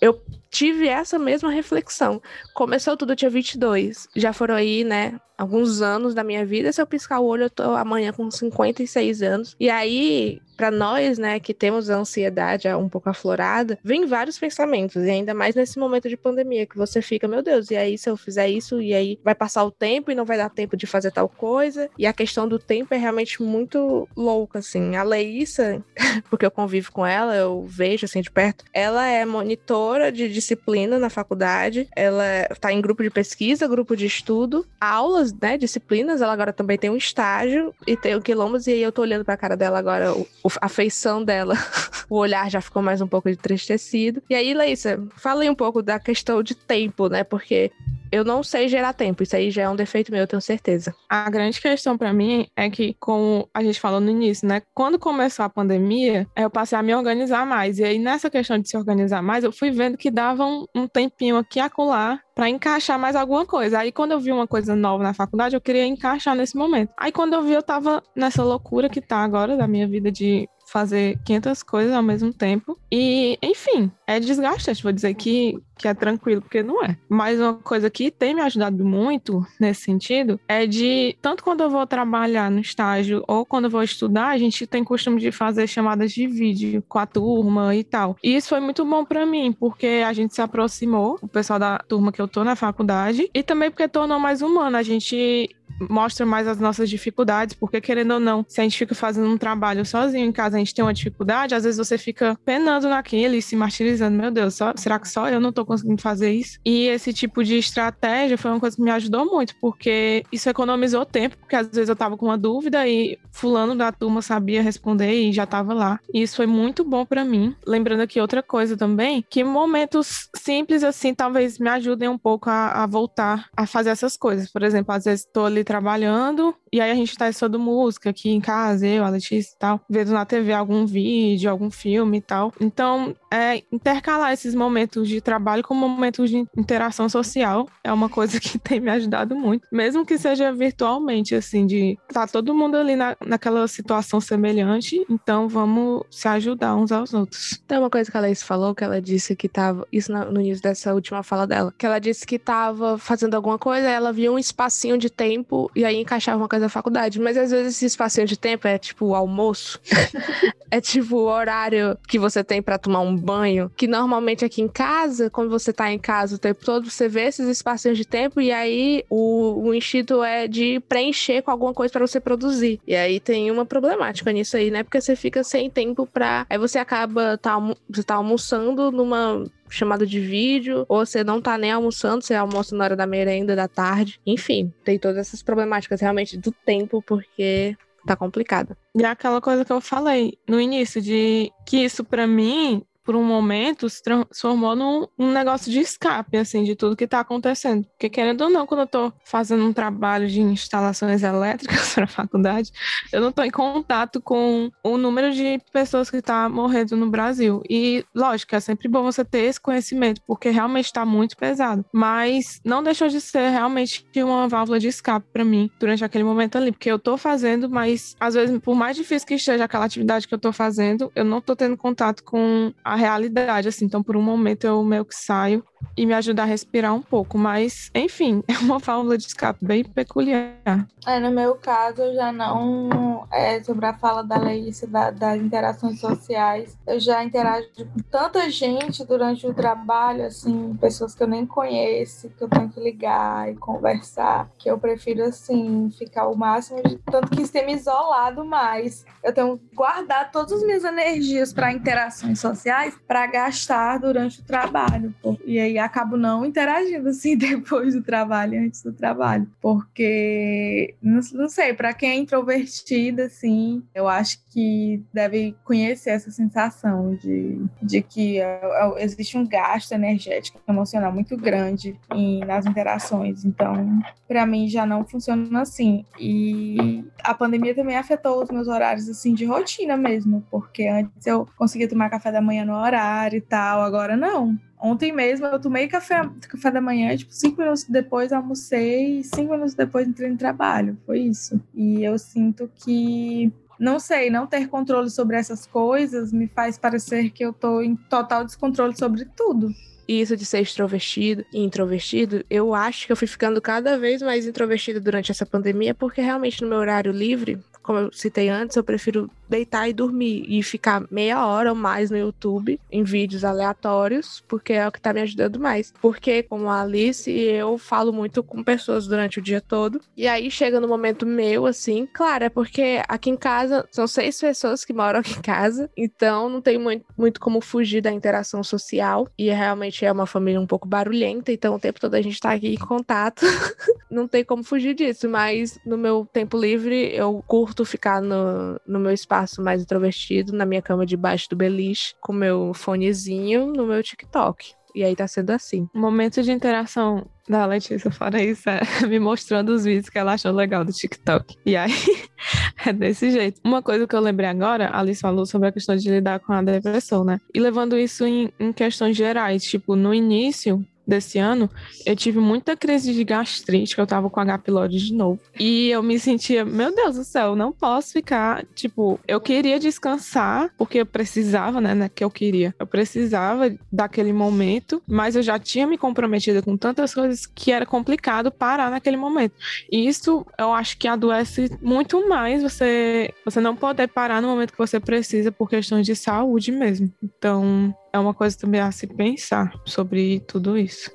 eu 0.00 0.20
tive 0.50 0.86
essa 0.86 1.18
mesma 1.18 1.50
reflexão. 1.50 2.20
Começou 2.54 2.94
tudo 2.96 3.16
dia 3.16 3.30
22. 3.30 4.06
Já 4.14 4.34
foram 4.34 4.56
aí, 4.56 4.84
né, 4.84 5.18
alguns 5.40 5.80
anos 5.80 6.14
da 6.14 6.22
minha 6.22 6.44
vida. 6.44 6.70
Se 6.70 6.82
eu 6.82 6.86
piscar 6.86 7.20
o 7.20 7.24
olho, 7.24 7.44
eu 7.44 7.50
tô 7.50 7.62
amanhã 7.62 8.12
com 8.12 8.30
56 8.30 9.22
anos. 9.22 9.56
E 9.58 9.70
aí, 9.70 10.38
para 10.54 10.70
nós, 10.70 11.16
né, 11.16 11.40
que 11.40 11.54
temos 11.54 11.88
a 11.88 11.96
ansiedade 11.96 12.68
um 12.68 12.90
pouco 12.90 13.08
aflorada, 13.08 13.78
vem 13.82 14.04
vários 14.04 14.38
pensamentos, 14.38 15.02
e 15.02 15.08
ainda 15.08 15.32
mais 15.32 15.54
nesse 15.54 15.78
momento 15.78 16.06
de 16.06 16.18
pandemia, 16.18 16.66
que 16.66 16.76
você 16.76 17.00
fica, 17.00 17.26
meu 17.26 17.42
Deus, 17.42 17.70
e 17.70 17.76
aí 17.76 17.96
se 17.96 18.10
eu 18.10 18.16
fizer 18.18 18.46
isso, 18.46 18.82
e 18.82 18.92
aí 18.92 19.18
vai 19.24 19.34
passar 19.34 19.64
o 19.64 19.70
tempo 19.70 20.10
e 20.10 20.14
não 20.14 20.26
vai 20.26 20.36
dar 20.36 20.50
tempo 20.50 20.76
de 20.76 20.86
fazer 20.86 21.10
tal 21.12 21.30
coisa. 21.30 21.88
E 21.96 22.06
a 22.06 22.12
questão 22.12 22.46
do 22.46 22.58
tempo 22.58 22.92
é 22.92 22.98
realmente 22.98 23.42
muito 23.42 24.06
louca, 24.14 24.58
assim. 24.58 24.96
A 24.96 25.02
Leíssa, 25.02 25.82
porque 26.28 26.44
eu 26.44 26.50
convivo 26.50 26.92
com 26.92 27.06
ela, 27.06 27.34
eu 27.34 27.64
vejo 27.66 28.04
assim 28.04 28.20
de 28.20 28.30
perto, 28.30 28.66
ela 28.74 29.06
é 29.06 29.24
monitora 29.24 30.12
de 30.12 30.28
disciplina 30.28 30.98
na 30.98 31.08
faculdade, 31.08 31.88
ela 31.96 32.46
tá 32.60 32.70
em 32.70 32.82
grupo 32.82 33.02
de 33.02 33.08
pesquisa, 33.08 33.66
grupo 33.66 33.96
de 33.96 34.04
estudo, 34.04 34.66
aulas, 34.78 35.29
né, 35.32 35.56
disciplinas, 35.58 36.22
ela 36.22 36.32
agora 36.32 36.52
também 36.52 36.78
tem 36.78 36.90
um 36.90 36.96
estágio 36.96 37.74
e 37.86 37.96
tem 37.96 38.14
o 38.14 38.22
quilômetros, 38.22 38.66
e 38.66 38.72
aí 38.72 38.82
eu 38.82 38.92
tô 38.92 39.02
olhando 39.02 39.24
pra 39.24 39.36
cara 39.36 39.56
dela 39.56 39.78
agora, 39.78 40.12
o, 40.14 40.26
a 40.60 40.68
feição 40.68 41.24
dela, 41.24 41.54
o 42.08 42.16
olhar 42.16 42.50
já 42.50 42.60
ficou 42.60 42.82
mais 42.82 43.00
um 43.00 43.06
pouco 43.06 43.28
entristecido. 43.28 44.22
E 44.28 44.34
aí, 44.34 44.54
Leísa, 44.54 45.02
fala 45.16 45.42
aí 45.42 45.50
um 45.50 45.54
pouco 45.54 45.82
da 45.82 45.98
questão 45.98 46.42
de 46.42 46.54
tempo, 46.54 47.08
né? 47.08 47.24
Porque 47.24 47.70
eu 48.12 48.24
não 48.24 48.42
sei 48.42 48.68
gerar 48.68 48.92
tempo, 48.92 49.22
isso 49.22 49.36
aí 49.36 49.50
já 49.50 49.62
é 49.62 49.68
um 49.68 49.76
defeito 49.76 50.10
meu, 50.10 50.22
eu 50.22 50.26
tenho 50.26 50.40
certeza. 50.40 50.94
A 51.08 51.28
grande 51.30 51.60
questão 51.60 51.96
para 51.96 52.12
mim 52.12 52.46
é 52.56 52.68
que, 52.70 52.96
como 52.98 53.48
a 53.54 53.62
gente 53.62 53.80
falou 53.80 54.00
no 54.00 54.10
início, 54.10 54.46
né? 54.46 54.62
Quando 54.74 54.98
começou 54.98 55.44
a 55.44 55.48
pandemia, 55.48 56.26
eu 56.36 56.50
passei 56.50 56.76
a 56.76 56.82
me 56.82 56.94
organizar 56.94 57.46
mais. 57.46 57.78
E 57.78 57.84
aí, 57.84 57.98
nessa 57.98 58.30
questão 58.30 58.58
de 58.58 58.68
se 58.68 58.76
organizar 58.76 59.22
mais, 59.22 59.44
eu 59.44 59.52
fui 59.52 59.70
vendo 59.70 59.96
que 59.96 60.10
dava 60.10 60.44
um, 60.44 60.64
um 60.74 60.86
tempinho 60.86 61.36
aqui 61.36 61.58
e 61.58 61.62
acolá 61.62 62.20
para 62.34 62.48
encaixar 62.48 62.98
mais 62.98 63.14
alguma 63.14 63.44
coisa. 63.44 63.80
Aí 63.80 63.92
quando 63.92 64.12
eu 64.12 64.20
vi 64.20 64.32
uma 64.32 64.46
coisa 64.46 64.74
nova 64.74 65.02
na 65.02 65.12
faculdade, 65.12 65.54
eu 65.54 65.60
queria 65.60 65.84
encaixar 65.84 66.34
nesse 66.34 66.56
momento. 66.56 66.90
Aí 66.96 67.12
quando 67.12 67.34
eu 67.34 67.42
vi, 67.42 67.52
eu 67.52 67.62
tava 67.62 68.02
nessa 68.16 68.42
loucura 68.42 68.88
que 68.88 69.00
tá 69.00 69.18
agora 69.18 69.56
da 69.58 69.68
minha 69.68 69.86
vida 69.86 70.10
de 70.10 70.48
fazer 70.70 71.18
500 71.24 71.62
coisas 71.62 71.92
ao 71.92 72.02
mesmo 72.02 72.32
tempo. 72.32 72.78
E, 72.90 73.38
enfim, 73.42 73.90
é 74.06 74.20
desgastante. 74.20 74.82
Vou 74.82 74.92
dizer 74.92 75.14
que, 75.14 75.58
que 75.76 75.88
é 75.88 75.94
tranquilo, 75.94 76.40
porque 76.40 76.62
não 76.62 76.84
é. 76.84 76.96
Mas 77.08 77.40
uma 77.40 77.54
coisa 77.54 77.90
que 77.90 78.10
tem 78.10 78.34
me 78.34 78.40
ajudado 78.40 78.84
muito 78.84 79.44
nesse 79.58 79.82
sentido 79.82 80.38
é 80.46 80.66
de, 80.66 81.16
tanto 81.20 81.42
quando 81.42 81.62
eu 81.62 81.70
vou 81.70 81.86
trabalhar 81.86 82.50
no 82.50 82.60
estágio 82.60 83.24
ou 83.26 83.44
quando 83.44 83.64
eu 83.64 83.70
vou 83.70 83.82
estudar, 83.82 84.28
a 84.28 84.38
gente 84.38 84.66
tem 84.66 84.84
costume 84.84 85.20
de 85.20 85.32
fazer 85.32 85.66
chamadas 85.66 86.12
de 86.12 86.26
vídeo 86.26 86.82
com 86.88 86.98
a 86.98 87.06
turma 87.06 87.74
e 87.74 87.82
tal. 87.82 88.16
E 88.22 88.36
isso 88.36 88.48
foi 88.48 88.60
muito 88.60 88.84
bom 88.84 89.04
para 89.04 89.26
mim, 89.26 89.52
porque 89.52 90.02
a 90.06 90.12
gente 90.12 90.34
se 90.34 90.42
aproximou, 90.42 91.18
o 91.20 91.28
pessoal 91.28 91.58
da 91.58 91.78
turma 91.78 92.12
que 92.12 92.20
eu 92.20 92.28
tô 92.28 92.44
na 92.44 92.54
faculdade, 92.54 93.28
e 93.34 93.42
também 93.42 93.70
porque 93.70 93.88
tornou 93.88 94.18
mais 94.18 94.42
humano. 94.42 94.76
A 94.76 94.82
gente 94.82 95.50
mostra 95.88 96.26
mais 96.26 96.46
as 96.46 96.58
nossas 96.58 96.88
dificuldades, 96.88 97.54
porque 97.54 97.80
querendo 97.80 98.14
ou 98.14 98.20
não, 98.20 98.44
se 98.48 98.60
a 98.60 98.64
gente 98.64 98.76
fica 98.76 98.94
fazendo 98.94 99.28
um 99.28 99.38
trabalho 99.38 99.84
sozinho 99.84 100.26
em 100.26 100.32
casa, 100.32 100.56
a 100.56 100.58
gente 100.58 100.74
tem 100.74 100.84
uma 100.84 100.94
dificuldade, 100.94 101.54
às 101.54 101.64
vezes 101.64 101.78
você 101.78 101.96
fica 101.96 102.38
penando 102.44 102.88
naquilo 102.88 103.34
e 103.34 103.42
se 103.42 103.56
martirizando, 103.56 104.16
meu 104.16 104.30
Deus, 104.30 104.54
só, 104.54 104.72
será 104.76 104.98
que 104.98 105.08
só 105.08 105.28
eu 105.28 105.40
não 105.40 105.52
tô 105.52 105.64
conseguindo 105.64 106.00
fazer 106.00 106.32
isso? 106.32 106.58
E 106.64 106.86
esse 106.86 107.12
tipo 107.12 107.42
de 107.44 107.56
estratégia 107.56 108.36
foi 108.36 108.50
uma 108.50 108.60
coisa 108.60 108.76
que 108.76 108.82
me 108.82 108.90
ajudou 108.90 109.24
muito, 109.26 109.54
porque 109.60 110.24
isso 110.32 110.48
economizou 110.48 111.04
tempo, 111.04 111.36
porque 111.38 111.56
às 111.56 111.68
vezes 111.68 111.88
eu 111.88 111.96
tava 111.96 112.16
com 112.16 112.26
uma 112.26 112.38
dúvida 112.38 112.86
e 112.86 113.18
fulano 113.32 113.74
da 113.74 113.92
turma 113.92 114.22
sabia 114.22 114.62
responder 114.62 115.12
e 115.12 115.32
já 115.32 115.46
tava 115.46 115.72
lá. 115.72 116.00
E 116.12 116.22
isso 116.22 116.36
foi 116.36 116.46
muito 116.46 116.84
bom 116.84 117.04
para 117.04 117.24
mim. 117.24 117.54
Lembrando 117.66 118.00
aqui 118.00 118.20
outra 118.20 118.42
coisa 118.42 118.76
também, 118.76 119.24
que 119.28 119.42
momentos 119.44 120.28
simples 120.36 120.82
assim 120.82 121.14
talvez 121.14 121.58
me 121.58 121.68
ajudem 121.68 122.08
um 122.08 122.18
pouco 122.18 122.50
a, 122.50 122.82
a 122.82 122.86
voltar 122.86 123.48
a 123.56 123.66
fazer 123.66 123.90
essas 123.90 124.16
coisas. 124.16 124.50
Por 124.50 124.62
exemplo, 124.62 124.94
às 124.94 125.04
vezes 125.04 125.26
tô 125.32 125.44
ali 125.44 125.64
trabalhando 125.70 126.56
e 126.72 126.80
aí 126.80 126.90
a 126.90 126.94
gente 126.94 127.16
tá 127.16 127.28
estudando 127.28 127.58
música 127.58 128.10
aqui 128.10 128.30
em 128.30 128.40
casa, 128.40 128.86
eu, 128.86 129.04
a 129.04 129.08
Letícia 129.08 129.52
e 129.54 129.58
tal, 129.58 129.80
vendo 129.88 130.12
na 130.12 130.24
TV 130.24 130.52
algum 130.52 130.86
vídeo, 130.86 131.50
algum 131.50 131.70
filme 131.70 132.18
e 132.18 132.20
tal. 132.20 132.52
Então, 132.60 133.14
é, 133.30 133.62
intercalar 133.72 134.32
esses 134.32 134.54
momentos 134.54 135.08
de 135.08 135.20
trabalho 135.20 135.62
com 135.62 135.74
momentos 135.74 136.30
de 136.30 136.44
interação 136.56 137.08
social 137.08 137.68
é 137.82 137.92
uma 137.92 138.08
coisa 138.08 138.38
que 138.40 138.58
tem 138.58 138.80
me 138.80 138.90
ajudado 138.90 139.34
muito, 139.34 139.66
mesmo 139.72 140.06
que 140.06 140.18
seja 140.18 140.52
virtualmente, 140.52 141.34
assim, 141.34 141.66
de 141.66 141.98
tá 142.12 142.26
todo 142.26 142.54
mundo 142.54 142.76
ali 142.76 142.94
na, 142.94 143.16
naquela 143.24 143.66
situação 143.66 144.20
semelhante, 144.20 145.04
então 145.10 145.48
vamos 145.48 146.04
se 146.10 146.28
ajudar 146.28 146.76
uns 146.76 146.92
aos 146.92 147.12
outros. 147.12 147.60
Tem 147.66 147.78
uma 147.78 147.90
coisa 147.90 148.10
que 148.10 148.16
a 148.16 148.20
Laís 148.20 148.42
falou, 148.42 148.74
que 148.74 148.84
ela 148.84 149.00
disse 149.00 149.34
que 149.34 149.48
tava, 149.48 149.86
isso 149.92 150.12
no 150.12 150.40
início 150.40 150.62
dessa 150.62 150.94
última 150.94 151.22
fala 151.22 151.46
dela, 151.46 151.74
que 151.76 151.86
ela 151.86 151.98
disse 151.98 152.26
que 152.26 152.38
tava 152.38 152.98
fazendo 152.98 153.34
alguma 153.34 153.58
coisa, 153.58 153.88
ela 153.88 154.12
via 154.12 154.30
um 154.30 154.38
espacinho 154.38 154.96
de 154.96 155.10
tempo 155.10 155.70
e 155.74 155.84
aí 155.84 155.96
encaixava 155.96 156.38
uma 156.38 156.48
coisa 156.48 156.59
da 156.60 156.68
faculdade. 156.68 157.20
Mas 157.20 157.36
às 157.36 157.50
vezes 157.50 157.76
esse 157.76 157.86
espacinho 157.86 158.26
de 158.26 158.36
tempo 158.36 158.68
é 158.68 158.78
tipo 158.78 159.06
o 159.06 159.14
almoço. 159.14 159.80
é 160.70 160.80
tipo 160.80 161.16
o 161.16 161.26
horário 161.26 161.98
que 162.06 162.18
você 162.18 162.44
tem 162.44 162.62
para 162.62 162.78
tomar 162.78 163.00
um 163.00 163.16
banho. 163.16 163.70
Que 163.76 163.86
normalmente 163.86 164.44
aqui 164.44 164.62
em 164.62 164.68
casa, 164.68 165.30
quando 165.30 165.50
você 165.50 165.72
tá 165.72 165.90
em 165.90 165.98
casa 165.98 166.36
o 166.36 166.38
tempo 166.38 166.64
todo, 166.64 166.90
você 166.90 167.08
vê 167.08 167.22
esses 167.22 167.48
espacinhos 167.48 167.98
de 167.98 168.04
tempo 168.04 168.40
e 168.40 168.52
aí 168.52 169.04
o, 169.08 169.68
o 169.68 169.74
instinto 169.74 170.22
é 170.22 170.46
de 170.46 170.80
preencher 170.88 171.42
com 171.42 171.50
alguma 171.50 171.74
coisa 171.74 171.92
para 171.92 172.06
você 172.06 172.20
produzir. 172.20 172.80
E 172.86 172.94
aí 172.94 173.20
tem 173.20 173.50
uma 173.50 173.66
problemática 173.66 174.32
nisso 174.32 174.56
aí, 174.56 174.70
né? 174.70 174.82
Porque 174.82 175.00
você 175.00 175.16
fica 175.16 175.42
sem 175.42 175.68
tempo 175.68 176.06
pra. 176.06 176.46
Aí 176.48 176.58
você 176.58 176.78
acaba 176.78 177.36
tá, 177.38 177.58
você 177.88 178.02
tá 178.02 178.14
almoçando 178.14 178.90
numa 178.90 179.44
chamada 179.68 180.04
de 180.04 180.20
vídeo, 180.20 180.84
ou 180.88 181.06
você 181.06 181.22
não 181.22 181.40
tá 181.40 181.56
nem 181.56 181.70
almoçando, 181.70 182.24
você 182.24 182.34
almoça 182.34 182.74
na 182.74 182.84
hora 182.84 182.96
da 182.96 183.06
merenda 183.06 183.54
da 183.54 183.68
tarde. 183.68 184.20
Enfim, 184.26 184.72
tem 184.84 184.98
todas 184.98 185.18
essas 185.18 185.42
problemáticas 185.42 186.00
realmente 186.00 186.36
do 186.36 186.52
tempo, 186.52 187.02
porque 187.06 187.76
tá 188.06 188.16
complicado. 188.16 188.76
E 188.94 189.02
é 189.02 189.06
aquela 189.06 189.40
coisa 189.40 189.64
que 189.64 189.72
eu 189.72 189.80
falei 189.80 190.38
no 190.48 190.60
início, 190.60 191.00
de 191.00 191.50
que 191.66 191.84
isso 191.84 192.04
para 192.04 192.26
mim 192.26 192.82
por 193.10 193.16
um 193.16 193.24
momento, 193.24 193.90
se 193.90 194.00
transformou 194.00 194.76
num 194.76 195.04
um 195.18 195.32
negócio 195.32 195.68
de 195.68 195.80
escape, 195.80 196.36
assim, 196.36 196.62
de 196.62 196.76
tudo 196.76 196.94
que 196.94 197.02
está 197.02 197.18
acontecendo. 197.18 197.84
Porque, 197.84 198.08
querendo 198.08 198.42
ou 198.42 198.50
não, 198.50 198.64
quando 198.64 198.82
eu 198.82 198.84
estou 198.84 199.12
fazendo 199.24 199.64
um 199.64 199.72
trabalho 199.72 200.28
de 200.28 200.40
instalações 200.40 201.24
elétricas 201.24 201.90
para 201.92 202.04
a 202.04 202.06
faculdade, 202.06 202.70
eu 203.12 203.20
não 203.20 203.30
estou 203.30 203.44
em 203.44 203.50
contato 203.50 204.22
com 204.22 204.70
o 204.84 204.96
número 204.96 205.32
de 205.32 205.60
pessoas 205.72 206.08
que 206.08 206.18
está 206.18 206.48
morrendo 206.48 206.96
no 206.96 207.10
Brasil. 207.10 207.60
E, 207.68 208.04
lógico, 208.14 208.54
é 208.54 208.60
sempre 208.60 208.86
bom 208.86 209.02
você 209.02 209.24
ter 209.24 209.40
esse 209.40 209.60
conhecimento, 209.60 210.22
porque 210.24 210.50
realmente 210.50 210.84
está 210.84 211.04
muito 211.04 211.36
pesado. 211.36 211.84
Mas 211.92 212.60
não 212.64 212.80
deixou 212.80 213.08
de 213.08 213.20
ser 213.20 213.50
realmente 213.50 214.06
uma 214.18 214.46
válvula 214.46 214.78
de 214.78 214.86
escape 214.86 215.26
para 215.32 215.44
mim 215.44 215.68
durante 215.80 216.04
aquele 216.04 216.22
momento 216.22 216.56
ali, 216.56 216.70
porque 216.70 216.92
eu 216.92 216.94
estou 216.94 217.18
fazendo, 217.18 217.68
mas 217.68 218.14
às 218.20 218.34
vezes, 218.34 218.56
por 218.60 218.76
mais 218.76 218.96
difícil 218.96 219.26
que 219.26 219.34
esteja 219.34 219.64
aquela 219.64 219.86
atividade 219.86 220.28
que 220.28 220.34
eu 220.34 220.36
estou 220.36 220.52
fazendo, 220.52 221.10
eu 221.16 221.24
não 221.24 221.38
estou 221.38 221.56
tendo 221.56 221.76
contato 221.76 222.22
com 222.22 222.72
a 222.84 222.99
realidade, 223.00 223.68
assim. 223.68 223.84
Então, 223.86 224.02
por 224.02 224.16
um 224.16 224.22
momento, 224.22 224.64
eu 224.66 224.82
meio 224.84 225.04
que 225.04 225.14
saio 225.14 225.64
e 225.96 226.06
me 226.06 226.14
ajuda 226.14 226.42
a 226.42 226.46
respirar 226.46 226.94
um 226.94 227.02
pouco. 227.02 227.36
Mas, 227.36 227.90
enfim, 227.94 228.42
é 228.48 228.58
uma 228.58 228.78
válvula 228.78 229.18
de 229.18 229.24
escape 229.26 229.64
bem 229.64 229.84
peculiar. 229.84 230.86
É, 231.06 231.18
no 231.18 231.30
meu 231.30 231.54
caso, 231.56 232.02
eu 232.02 232.14
já 232.14 232.32
não. 232.32 233.26
É, 233.30 233.62
sobre 233.62 233.86
a 233.86 233.94
fala 233.94 234.22
da 234.22 234.38
Leícia 234.38 234.88
da, 234.88 235.10
das 235.10 235.40
interações 235.40 236.00
sociais, 236.00 236.76
eu 236.86 236.98
já 236.98 237.22
interajo 237.22 237.68
com 237.76 238.02
tanta 238.10 238.50
gente 238.50 239.04
durante 239.04 239.46
o 239.46 239.54
trabalho, 239.54 240.24
assim, 240.24 240.74
pessoas 240.80 241.14
que 241.14 241.22
eu 241.22 241.28
nem 241.28 241.46
conheço, 241.46 242.30
que 242.30 242.42
eu 242.42 242.48
tenho 242.48 242.68
que 242.68 242.80
ligar 242.80 243.50
e 243.50 243.56
conversar, 243.56 244.50
que 244.58 244.70
eu 244.70 244.78
prefiro, 244.78 245.24
assim, 245.24 245.90
ficar 245.96 246.28
o 246.28 246.36
máximo 246.36 246.82
de. 246.82 246.96
Tanto 247.10 247.30
que 247.30 247.46
ter 247.50 247.66
me 247.66 247.74
isolado 247.74 248.44
mais. 248.44 249.04
Eu 249.22 249.32
tenho 249.32 249.58
que 249.58 249.74
guardar 249.74 250.30
todas 250.30 250.52
as 250.52 250.62
minhas 250.62 250.84
energias 250.84 251.52
para 251.52 251.72
interações 251.72 252.40
sociais 252.40 252.94
para 253.06 253.26
gastar 253.26 253.98
durante 253.98 254.40
o 254.40 254.44
trabalho. 254.44 255.14
E 255.44 255.58
aí 255.58 255.69
acabo 255.78 256.16
não 256.16 256.44
interagindo 256.44 257.08
assim 257.08 257.36
depois 257.38 257.94
do 257.94 258.02
trabalho, 258.02 258.60
antes 258.60 258.82
do 258.82 258.92
trabalho. 258.92 259.48
Porque, 259.60 260.94
não, 261.02 261.20
não 261.32 261.48
sei, 261.48 261.74
para 261.74 261.92
quem 261.92 262.10
é 262.10 262.14
introvertida, 262.16 263.24
assim, 263.24 263.82
eu 263.94 264.08
acho 264.08 264.38
que 264.50 265.02
deve 265.12 265.54
conhecer 265.64 266.10
essa 266.10 266.30
sensação 266.30 267.14
de, 267.14 267.64
de 267.82 268.02
que 268.02 268.40
é, 268.40 268.60
é, 268.62 269.04
existe 269.04 269.38
um 269.38 269.46
gasto 269.46 269.92
energético 269.92 270.60
emocional 270.68 271.12
muito 271.12 271.36
grande 271.36 271.98
em, 272.12 272.40
nas 272.40 272.66
interações. 272.66 273.44
Então, 273.44 274.00
para 274.26 274.44
mim 274.46 274.68
já 274.68 274.84
não 274.84 275.04
funciona 275.04 275.62
assim. 275.62 276.04
E 276.18 277.04
a 277.22 277.34
pandemia 277.34 277.74
também 277.74 277.96
afetou 277.96 278.42
os 278.42 278.50
meus 278.50 278.68
horários 278.68 279.08
assim 279.08 279.34
de 279.34 279.44
rotina 279.44 279.96
mesmo, 279.96 280.44
porque 280.50 280.86
antes 280.86 281.26
eu 281.26 281.48
conseguia 281.56 281.88
tomar 281.88 282.10
café 282.10 282.32
da 282.32 282.40
manhã 282.40 282.64
no 282.64 282.74
horário 282.74 283.38
e 283.38 283.40
tal, 283.40 283.82
agora 283.82 284.16
não. 284.16 284.58
Ontem 284.82 285.12
mesmo 285.12 285.46
eu 285.46 285.60
tomei 285.60 285.86
café, 285.88 286.28
café 286.48 286.70
da 286.70 286.80
manhã, 286.80 287.14
tipo, 287.16 287.32
cinco 287.32 287.60
minutos 287.60 287.84
depois 287.84 288.32
almocei, 288.32 289.22
cinco 289.22 289.52
minutos 289.52 289.74
depois 289.74 290.08
entrei 290.08 290.30
no 290.30 290.36
trabalho. 290.36 290.96
Foi 291.04 291.20
isso. 291.20 291.60
E 291.74 292.02
eu 292.02 292.18
sinto 292.18 292.70
que 292.82 293.52
não 293.78 293.98
sei, 293.98 294.30
não 294.30 294.46
ter 294.46 294.68
controle 294.68 295.08
sobre 295.08 295.36
essas 295.36 295.66
coisas 295.66 296.32
me 296.32 296.46
faz 296.46 296.76
parecer 296.78 297.30
que 297.30 297.44
eu 297.44 297.52
tô 297.52 297.80
em 297.80 297.96
total 297.96 298.44
descontrole 298.44 298.96
sobre 298.96 299.24
tudo. 299.36 299.70
E 300.06 300.20
isso 300.20 300.36
de 300.36 300.44
ser 300.44 300.60
extrovertido 300.60 301.44
e 301.52 301.60
introvertido, 301.60 302.44
eu 302.50 302.74
acho 302.74 303.06
que 303.06 303.12
eu 303.12 303.16
fui 303.16 303.28
ficando 303.28 303.60
cada 303.60 303.96
vez 303.96 304.20
mais 304.20 304.46
introvertido 304.46 305.00
durante 305.00 305.30
essa 305.30 305.46
pandemia, 305.46 305.94
porque 305.94 306.20
realmente 306.20 306.62
no 306.62 306.68
meu 306.68 306.78
horário 306.78 307.12
livre, 307.12 307.58
como 307.82 307.98
eu 308.00 308.12
citei 308.12 308.48
antes, 308.48 308.76
eu 308.76 308.84
prefiro 308.84 309.30
deitar 309.50 309.88
e 309.88 309.92
dormir 309.92 310.44
e 310.48 310.62
ficar 310.62 311.04
meia 311.10 311.44
hora 311.44 311.70
ou 311.70 311.76
mais 311.76 312.10
no 312.10 312.16
YouTube 312.16 312.80
em 312.90 313.02
vídeos 313.02 313.44
aleatórios, 313.44 314.42
porque 314.46 314.72
é 314.72 314.86
o 314.86 314.92
que 314.92 315.00
tá 315.00 315.12
me 315.12 315.20
ajudando 315.20 315.58
mais. 315.58 315.92
Porque, 316.00 316.42
como 316.42 316.68
a 316.68 316.82
Alice, 316.82 317.30
eu 317.30 317.76
falo 317.78 318.12
muito 318.12 318.42
com 318.42 318.62
pessoas 318.62 319.06
durante 319.06 319.38
o 319.38 319.42
dia 319.42 319.60
todo. 319.60 320.00
E 320.16 320.28
aí 320.28 320.50
chega 320.50 320.80
no 320.80 320.88
momento 320.88 321.26
meu, 321.26 321.66
assim, 321.66 322.06
claro, 322.12 322.44
é 322.44 322.48
porque 322.48 323.02
aqui 323.08 323.30
em 323.30 323.36
casa 323.36 323.86
são 323.90 324.06
seis 324.06 324.38
pessoas 324.40 324.84
que 324.84 324.92
moram 324.92 325.20
aqui 325.20 325.32
em 325.38 325.42
casa, 325.42 325.90
então 325.96 326.48
não 326.48 326.60
tem 326.60 326.78
muito, 326.78 327.04
muito 327.16 327.40
como 327.40 327.60
fugir 327.60 328.00
da 328.00 328.12
interação 328.12 328.62
social. 328.62 329.28
E 329.38 329.50
realmente 329.50 330.04
é 330.04 330.12
uma 330.12 330.26
família 330.26 330.60
um 330.60 330.66
pouco 330.66 330.86
barulhenta, 330.86 331.52
então 331.52 331.74
o 331.74 331.80
tempo 331.80 332.00
todo 332.00 332.14
a 332.14 332.22
gente 332.22 332.38
tá 332.38 332.52
aqui 332.52 332.74
em 332.74 332.78
contato. 332.78 333.44
não 334.10 334.26
tem 334.26 334.44
como 334.44 334.62
fugir 334.62 334.94
disso, 334.94 335.28
mas 335.28 335.78
no 335.84 335.96
meu 335.96 336.28
tempo 336.32 336.58
livre 336.58 337.14
eu 337.14 337.42
curto 337.46 337.70
curto 337.80 337.84
ficar 337.84 338.20
no, 338.20 338.80
no 338.86 338.98
meu 338.98 339.12
espaço 339.12 339.39
mais 339.62 339.82
introvertido, 339.82 340.52
na 340.52 340.66
minha 340.66 340.82
cama 340.82 341.06
debaixo 341.06 341.48
do 341.48 341.56
beliche, 341.56 342.14
com 342.20 342.32
meu 342.32 342.72
fonezinho 342.74 343.72
no 343.72 343.86
meu 343.86 344.02
TikTok. 344.02 344.74
E 344.94 345.04
aí 345.04 345.14
tá 345.14 345.26
sendo 345.26 345.50
assim. 345.50 345.88
O 345.94 345.98
momento 345.98 346.42
de 346.42 346.50
interação 346.50 347.26
da 347.48 347.66
Letícia, 347.66 348.10
fora 348.10 348.42
isso, 348.42 348.68
é 348.68 348.80
me 349.06 349.18
mostrando 349.18 349.70
os 349.70 349.84
vídeos 349.84 350.08
que 350.08 350.18
ela 350.18 350.34
achou 350.34 350.52
legal 350.52 350.84
do 350.84 350.92
TikTok. 350.92 351.56
E 351.64 351.76
aí, 351.76 351.92
é 352.86 352.92
desse 352.92 353.30
jeito. 353.30 353.60
Uma 353.64 353.82
coisa 353.82 354.06
que 354.06 354.14
eu 354.14 354.20
lembrei 354.20 354.48
agora, 354.48 354.88
a 354.88 355.00
Alice 355.00 355.20
falou 355.20 355.46
sobre 355.46 355.68
a 355.68 355.72
questão 355.72 355.96
de 355.96 356.10
lidar 356.10 356.40
com 356.40 356.52
a 356.52 356.62
depressão, 356.62 357.24
né? 357.24 357.40
E 357.54 357.60
levando 357.60 357.98
isso 357.98 358.24
em, 358.26 358.52
em 358.58 358.72
questões 358.72 359.16
gerais, 359.16 359.62
tipo, 359.64 359.96
no 359.96 360.14
início, 360.14 360.84
desse 361.10 361.38
ano, 361.38 361.68
eu 362.06 362.16
tive 362.16 362.38
muita 362.38 362.76
crise 362.76 363.12
de 363.12 363.24
gastrite, 363.24 363.94
que 363.94 364.00
eu 364.00 364.06
tava 364.06 364.30
com 364.30 364.40
H. 364.40 364.58
pylori 364.58 364.96
de 364.96 365.12
novo. 365.12 365.38
E 365.58 365.90
eu 365.90 366.02
me 366.02 366.18
sentia, 366.18 366.64
meu 366.64 366.94
Deus 366.94 367.16
do 367.16 367.24
céu, 367.24 367.54
não 367.54 367.72
posso 367.72 368.12
ficar, 368.12 368.64
tipo, 368.74 369.20
eu 369.28 369.40
queria 369.40 369.78
descansar, 369.78 370.72
porque 370.78 370.98
eu 370.98 371.06
precisava, 371.06 371.80
né, 371.80 371.94
né, 371.94 372.08
que 372.08 372.24
eu 372.24 372.30
queria. 372.30 372.74
Eu 372.78 372.86
precisava 372.86 373.74
daquele 373.92 374.32
momento, 374.32 375.02
mas 375.06 375.36
eu 375.36 375.42
já 375.42 375.58
tinha 375.58 375.86
me 375.86 375.98
comprometido 375.98 376.62
com 376.62 376.76
tantas 376.76 377.12
coisas 377.12 377.44
que 377.46 377.72
era 377.72 377.84
complicado 377.84 378.50
parar 378.50 378.90
naquele 378.90 379.16
momento. 379.16 379.54
E 379.90 380.06
isso 380.06 380.46
eu 380.58 380.72
acho 380.72 380.96
que 380.96 381.08
adoece 381.08 381.70
muito 381.82 382.28
mais 382.28 382.62
você 382.62 383.34
você 383.44 383.60
não 383.60 383.74
poder 383.74 384.08
parar 384.08 384.40
no 384.40 384.48
momento 384.48 384.72
que 384.72 384.78
você 384.78 385.00
precisa 385.00 385.50
por 385.50 385.68
questões 385.68 386.06
de 386.06 386.14
saúde 386.14 386.70
mesmo. 386.70 387.12
Então, 387.22 387.94
é 388.12 388.18
uma 388.18 388.34
coisa 388.34 388.56
também 388.58 388.80
a 388.80 388.90
se 388.90 389.06
pensar 389.06 389.72
sobre 389.84 390.40
tudo 390.40 390.76
isso. 390.76 391.10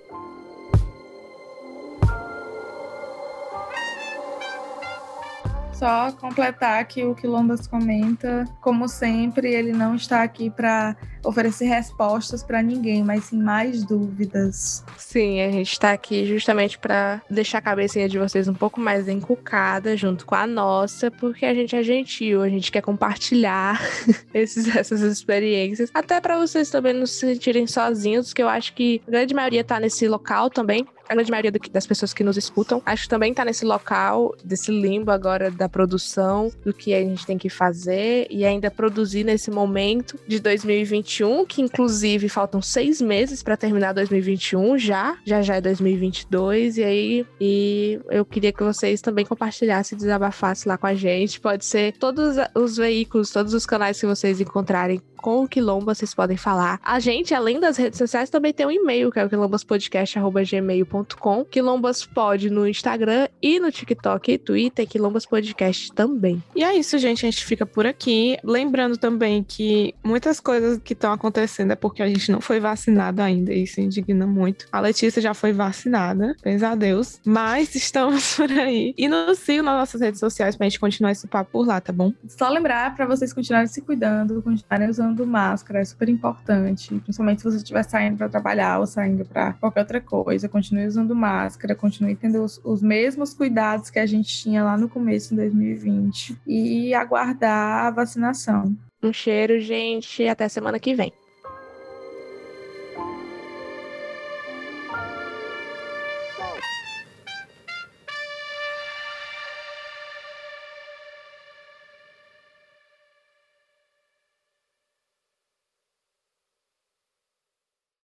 Só 5.74 6.10
completar 6.14 6.86
que 6.86 7.04
o 7.04 7.14
Quilombas 7.14 7.68
comenta, 7.68 8.46
como 8.62 8.88
sempre, 8.88 9.54
ele 9.54 9.74
não 9.74 9.96
está 9.96 10.24
aqui 10.24 10.50
para 10.50 10.96
oferecer 11.26 11.66
respostas 11.66 12.44
para 12.44 12.62
ninguém, 12.62 13.04
mas 13.04 13.26
sim 13.26 13.42
mais 13.42 13.84
dúvidas. 13.84 14.84
Sim, 14.98 15.42
a 15.42 15.52
gente 15.52 15.72
está 15.72 15.92
aqui 15.92 16.26
justamente 16.26 16.78
para 16.78 17.22
deixar 17.30 17.58
a 17.60 17.62
cabecinha 17.62 18.08
de 18.08 18.18
vocês 18.18 18.48
um 18.48 18.54
pouco 18.54 18.80
mais 18.80 19.08
encucada 19.08 19.96
junto 19.98 20.26
com 20.26 20.36
a 20.36 20.48
nossa, 20.48 21.10
porque 21.12 21.46
a 21.46 21.54
gente 21.54 21.76
é 21.76 21.84
gentil, 21.84 22.42
a 22.42 22.50
gente 22.50 22.72
quer 22.72 22.82
compartilhar 22.82 23.82
esses, 24.34 24.74
essas 24.76 25.02
experiências, 25.02 25.90
até 25.94 26.20
para 26.22 26.38
vocês 26.38 26.70
também 26.70 26.94
não 26.94 27.06
se 27.06 27.20
sentirem 27.20 27.68
sozinhos, 27.68 28.34
que 28.34 28.42
eu 28.42 28.50
acho 28.50 28.74
que 28.74 29.02
a 29.08 29.12
grande 29.12 29.34
maioria 29.34 29.62
está 29.62 29.80
nesse 29.80 30.08
local 30.08 30.50
também, 30.50 30.86
a 31.08 31.14
grande 31.14 31.32
maioria 31.32 31.52
das 31.72 31.86
pessoas 31.86 32.14
que 32.14 32.24
nos 32.24 32.38
escutam, 32.38 32.82
acho 32.86 33.04
que 33.04 33.10
também 33.10 33.32
está 33.32 33.46
nesse 33.46 33.64
local, 33.64 34.36
desse 34.44 34.72
limbo 34.72 35.12
agora 35.12 35.52
da 35.52 35.70
produção, 35.70 36.52
do 36.64 36.74
que 36.74 36.94
a 36.94 37.02
gente 37.02 37.26
tem 37.26 37.38
que 37.38 37.50
fazer 37.50 38.28
e 38.30 38.44
ainda 38.44 38.72
produzir 38.72 39.24
nesse 39.24 39.52
momento 39.52 40.20
de 40.28 40.40
2021, 40.40 41.14
que 41.47 41.62
inclusive 41.62 42.28
faltam 42.28 42.62
seis 42.62 43.01
meses 43.01 43.41
para 43.41 43.56
terminar 43.56 43.93
2021 43.93 44.78
já, 44.78 45.17
já 45.25 45.41
já 45.41 45.56
é 45.56 45.62
2022, 45.62 46.78
e 46.78 46.84
aí 46.84 47.25
e 47.39 47.99
eu 48.10 48.25
queria 48.25 48.51
que 48.51 48.63
vocês 48.63 49.01
também 49.01 49.25
compartilhassem, 49.25 49.97
desabafassem 49.97 50.69
lá 50.69 50.78
com 50.78 50.88
a 50.88 50.93
gente. 50.93 51.39
Pode 51.39 51.65
ser 51.65 51.93
todos 51.93 52.36
os 52.54 52.78
veículos, 52.78 53.30
todos 53.30 53.54
os 53.54 53.65
canais 53.65 53.99
que 53.99 54.06
vocês 54.06 54.41
encontrarem 54.41 55.01
com 55.25 55.43
o 55.43 55.47
Quilombo, 55.47 55.86
vocês 55.86 56.13
podem 56.13 56.38
falar. 56.38 56.80
A 56.84 56.99
gente, 56.99 57.34
além 57.34 57.60
das 57.60 57.78
redes 57.78 57.97
sociais, 57.97 58.30
também 58.30 58.54
tem 58.54 58.67
um 58.67 58.71
e-mail, 58.71 59.12
que 59.12 59.17
é 59.17 59.25
o 59.25 59.30
quilombaspodcast.gmail.com. 59.30 61.45
Quilombas 61.45 62.06
pode 62.06 62.51
no 62.51 62.67
Instagram 62.67 63.28
e 63.41 63.60
no 63.60 63.71
TikTok 63.71 64.34
e 64.34 64.38
Twitter, 64.38 64.88
Quilombas 64.88 65.25
Podcast 65.25 65.91
também. 65.93 66.43
E 66.56 66.63
é 66.63 66.75
isso, 66.75 66.99
gente. 66.99 67.25
A 67.25 67.32
gente 67.32 67.43
fica 67.43 67.65
por 67.65 67.88
aqui. 67.88 68.38
Lembrando 68.43 68.97
também 68.97 69.43
que 69.43 69.95
muitas 70.04 70.39
coisas 70.39 70.78
que 70.78 70.93
estão 70.93 71.05
acontecendo 71.13 71.72
é 71.72 71.76
porque 71.76 72.04
a 72.04 72.08
gente 72.08 72.32
não 72.32 72.41
foi 72.41 72.60
vacinado 72.60 73.22
ainda. 73.22 73.54
Isso 73.54 73.82
indigna 73.82 74.28
muito. 74.28 74.68
A 74.72 74.80
Letícia 74.80 75.22
já 75.22 75.34
foi 75.34 75.54
vacinada, 75.54 76.36
pensa 76.41 76.70
a 76.70 76.76
Deus. 76.76 77.20
Mas 77.26 77.74
estamos 77.76 78.36
por 78.36 78.52
aí. 78.52 78.94
E 78.98 79.08
nos 79.08 79.39
sigam 79.39 79.63
nas 79.63 79.80
nossas 79.80 80.02
redes 80.02 80.20
sociais 80.20 80.56
pra 80.56 80.65
gente 80.65 80.80
continuar 80.80 81.12
esse 81.12 81.28
papo 81.28 81.52
por 81.52 81.68
lá, 81.68 81.80
tá 81.80 81.94
bom? 81.94 82.13
Só 82.28 82.50
lembrar 82.50 82.96
para 82.96 83.06
vocês 83.06 83.32
continuarem 83.34 83.68
se 83.68 83.82
cuidando, 83.82 84.41
continuarem 84.41 84.89
usando 84.89 85.06
usando 85.06 85.26
máscara, 85.26 85.80
é 85.80 85.86
super 85.86 86.10
importante, 86.10 86.94
principalmente 87.00 87.41
se 87.41 87.50
você 87.50 87.58
estiver 87.58 87.84
saindo 87.84 88.18
para 88.18 88.30
trabalhar 88.30 88.80
ou 88.80 88.88
saindo 88.88 89.26
para 89.26 89.54
qualquer 89.54 89.82
outra 89.82 90.02
coisa. 90.02 90.50
Continue 90.50 90.88
usando 90.88 91.15
máscara, 91.15 91.76
continue 91.76 92.15
tendo 92.15 92.44
os, 92.44 92.60
os 92.63 92.82
mesmos 92.82 93.34
cuidados 93.34 93.89
que 93.89 94.00
a 94.00 94.06
gente 94.06 94.36
tinha 94.36 94.63
lá 94.63 94.78
no 94.78 94.89
começo 94.89 95.30
de 95.30 95.36
2020 95.38 96.38
e 96.46 96.94
aguardar 96.94 97.86
a 97.86 97.91
vacinação. 97.91 98.76
Um 99.06 99.13
cheiro, 99.13 99.60
gente, 99.60 100.28
até 100.28 100.50
semana 100.50 100.80
que 100.80 100.96
vem. 100.96 101.13